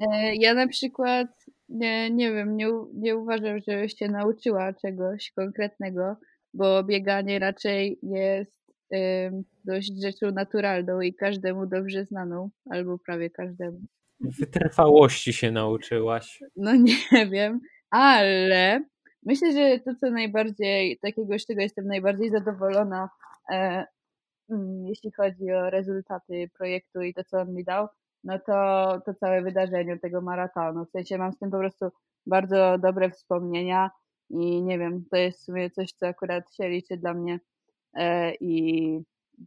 E, 0.00 0.34
Ja 0.34 0.54
na 0.54 0.68
przykład 0.68 1.28
nie, 1.68 2.10
nie 2.10 2.32
wiem, 2.32 2.56
nie, 2.56 2.66
nie 2.94 3.16
uważam, 3.16 3.58
że 3.68 3.88
się 3.88 4.08
nauczyła 4.08 4.72
czegoś 4.72 5.32
konkretnego, 5.32 6.16
bo 6.54 6.84
bieganie 6.84 7.38
raczej 7.38 7.98
jest 8.02 8.54
dość 9.64 9.92
rzeczą 10.02 10.30
naturalną 10.30 11.00
i 11.00 11.14
każdemu 11.14 11.66
dobrze 11.66 12.04
znaną, 12.04 12.50
albo 12.70 12.98
prawie 12.98 13.30
każdemu. 13.30 13.80
Wytrwałości 14.38 15.32
się 15.32 15.50
nauczyłaś. 15.50 16.42
No 16.56 16.74
nie 16.74 16.96
wiem, 17.32 17.60
ale 17.90 18.84
myślę, 19.26 19.52
że 19.52 19.78
to, 19.78 19.94
co 20.00 20.10
najbardziej, 20.10 20.98
takiego, 20.98 21.38
z 21.38 21.46
czego 21.46 21.60
jestem 21.60 21.86
najbardziej 21.86 22.30
zadowolona, 22.30 23.08
e, 23.50 23.84
mm, 24.50 24.86
jeśli 24.86 25.12
chodzi 25.12 25.52
o 25.52 25.70
rezultaty 25.70 26.50
projektu 26.58 27.02
i 27.02 27.14
to, 27.14 27.24
co 27.24 27.40
on 27.40 27.54
mi 27.54 27.64
dał, 27.64 27.88
no 28.24 28.38
to, 28.38 29.00
to 29.06 29.14
całe 29.14 29.42
wydarzenie 29.42 29.98
tego 29.98 30.20
maratonu. 30.20 30.84
W 30.84 30.90
sensie 30.90 31.18
mam 31.18 31.32
z 31.32 31.38
tym 31.38 31.50
po 31.50 31.58
prostu 31.58 31.88
bardzo 32.26 32.78
dobre 32.78 33.10
wspomnienia 33.10 33.90
i 34.30 34.62
nie 34.62 34.78
wiem, 34.78 35.04
to 35.10 35.16
jest 35.16 35.40
w 35.40 35.44
sumie 35.44 35.70
coś, 35.70 35.92
co 35.92 36.06
akurat 36.06 36.54
się 36.54 36.68
liczy 36.68 36.96
dla 36.96 37.14
mnie 37.14 37.40
e, 37.94 38.34
i 38.34 38.98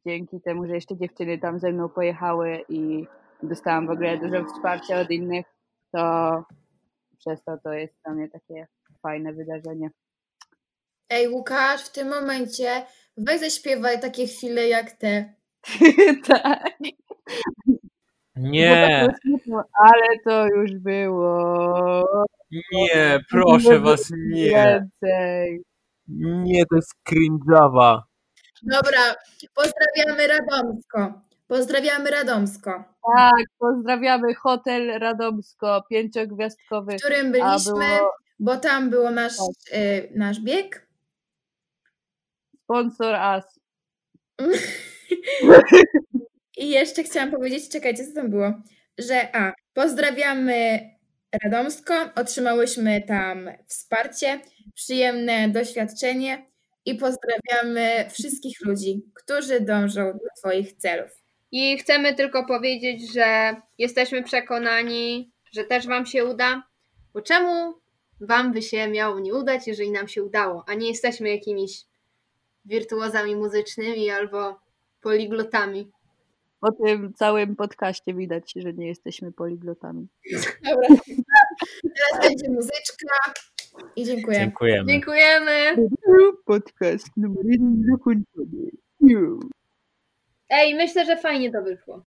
dzięki 0.05 0.41
temu, 0.41 0.67
że 0.67 0.75
jeszcze 0.75 0.97
dziewczyny 0.97 1.37
tam 1.37 1.59
ze 1.59 1.71
mną 1.71 1.89
pojechały 1.89 2.61
i 2.69 3.07
dostałam 3.43 3.87
w 3.87 3.89
ogóle 3.89 4.17
dużo 4.17 4.45
wsparcia 4.45 4.99
od 4.99 5.11
innych, 5.11 5.45
to 5.91 6.43
przez 7.17 7.43
to 7.43 7.57
to 7.63 7.73
jest 7.73 7.93
dla 8.05 8.13
mnie 8.13 8.29
takie 8.29 8.67
fajne 9.01 9.33
wydarzenie. 9.33 9.89
Ej, 11.09 11.29
Łukasz, 11.29 11.85
w 11.85 11.91
tym 11.91 12.09
momencie 12.09 12.85
weź 13.17 13.39
zaśpiewaj 13.39 13.99
takie 13.99 14.27
chwile 14.27 14.67
jak 14.67 14.91
te. 14.91 15.33
tak. 16.27 16.77
Nie, 18.35 19.07
ale 19.73 20.19
to 20.23 20.47
już 20.47 20.71
było. 20.73 22.03
nie, 22.71 23.19
proszę 23.29 23.79
was, 23.79 24.11
nie. 24.29 24.49
Więcej. 24.49 25.63
Nie, 26.07 26.65
to 26.65 26.75
jest 26.75 26.93
cringe'owa. 27.09 27.99
Dobra, 28.63 29.15
pozdrawiamy 29.55 30.27
Radomsko. 30.27 31.26
Pozdrawiamy 31.47 32.11
Radomsko, 32.11 32.83
Tak, 33.17 33.45
pozdrawiamy 33.59 34.35
Hotel 34.35 34.99
Radomsko, 34.99 35.83
pięciogwiazdkowy. 35.89 36.97
w 36.97 37.01
którym 37.01 37.31
byliśmy, 37.31 37.73
było 37.73 38.13
bo 38.39 38.57
tam 38.57 38.89
było 38.89 39.11
nasz, 39.11 39.37
Tak. 39.37 39.77
y, 39.79 40.11
nasz 40.15 40.39
bieg. 40.39 40.87
sponsor 42.63 43.15
As. 43.15 43.59
I 46.57 46.69
jeszcze 46.69 47.03
chciałam 47.03 47.31
powiedzieć, 47.31 47.69
czekajcie, 47.69 48.07
co 48.07 48.13
tam 48.13 48.29
było, 48.29 48.53
że 48.97 49.35
a, 49.35 49.53
pozdrawiamy 49.73 50.79
Radomsko, 51.43 51.93
otrzymałyśmy 52.15 53.01
tam 53.01 53.49
wsparcie, 53.67 54.39
przyjemne 54.75 55.49
doświadczenie 55.49 56.45
i 56.85 56.95
pozdrawiamy 56.95 58.09
wszystkich 58.09 58.65
ludzi, 58.65 59.01
którzy 59.13 59.61
dążą 59.61 60.13
do 60.13 60.19
swoich 60.37 60.73
celów. 60.73 61.26
I 61.51 61.77
chcemy 61.77 62.15
tylko 62.15 62.45
powiedzieć, 62.45 63.13
że 63.13 63.55
jesteśmy 63.77 64.23
przekonani, 64.23 65.31
że 65.51 65.63
też 65.63 65.87
Wam 65.87 66.05
się 66.05 66.25
uda, 66.25 66.63
bo 67.13 67.21
czemu 67.21 67.73
Wam 68.21 68.53
by 68.53 68.61
się 68.61 68.87
miało 68.87 69.19
nie 69.19 69.33
udać, 69.33 69.67
jeżeli 69.67 69.91
nam 69.91 70.07
się 70.07 70.23
udało, 70.23 70.63
a 70.67 70.73
nie 70.73 70.87
jesteśmy 70.87 71.29
jakimiś 71.29 71.85
wirtuozami 72.65 73.35
muzycznymi 73.35 74.09
albo 74.09 74.59
poliglotami. 75.01 75.91
Po 76.59 76.71
tym 76.71 77.13
całym 77.13 77.55
podcaście 77.55 78.13
widać, 78.13 78.53
że 78.55 78.73
nie 78.73 78.87
jesteśmy 78.87 79.31
poliglotami. 79.31 80.07
Dobra, 80.63 80.87
teraz 81.81 82.29
będzie 82.29 82.49
muzyczka 82.49 83.33
i 83.95 84.05
dziękuję. 84.05 84.39
Dziękujemy. 84.39 84.91
Dziękujemy! 84.91 85.75
Podcast 86.45 87.07
numer 87.17 87.45
jeden 87.45 87.83
zakończony. 87.91 88.69
Ej, 90.49 90.75
myślę, 90.75 91.05
że 91.05 91.17
fajnie 91.17 91.51
to 91.51 91.61
wyszło. 91.61 92.05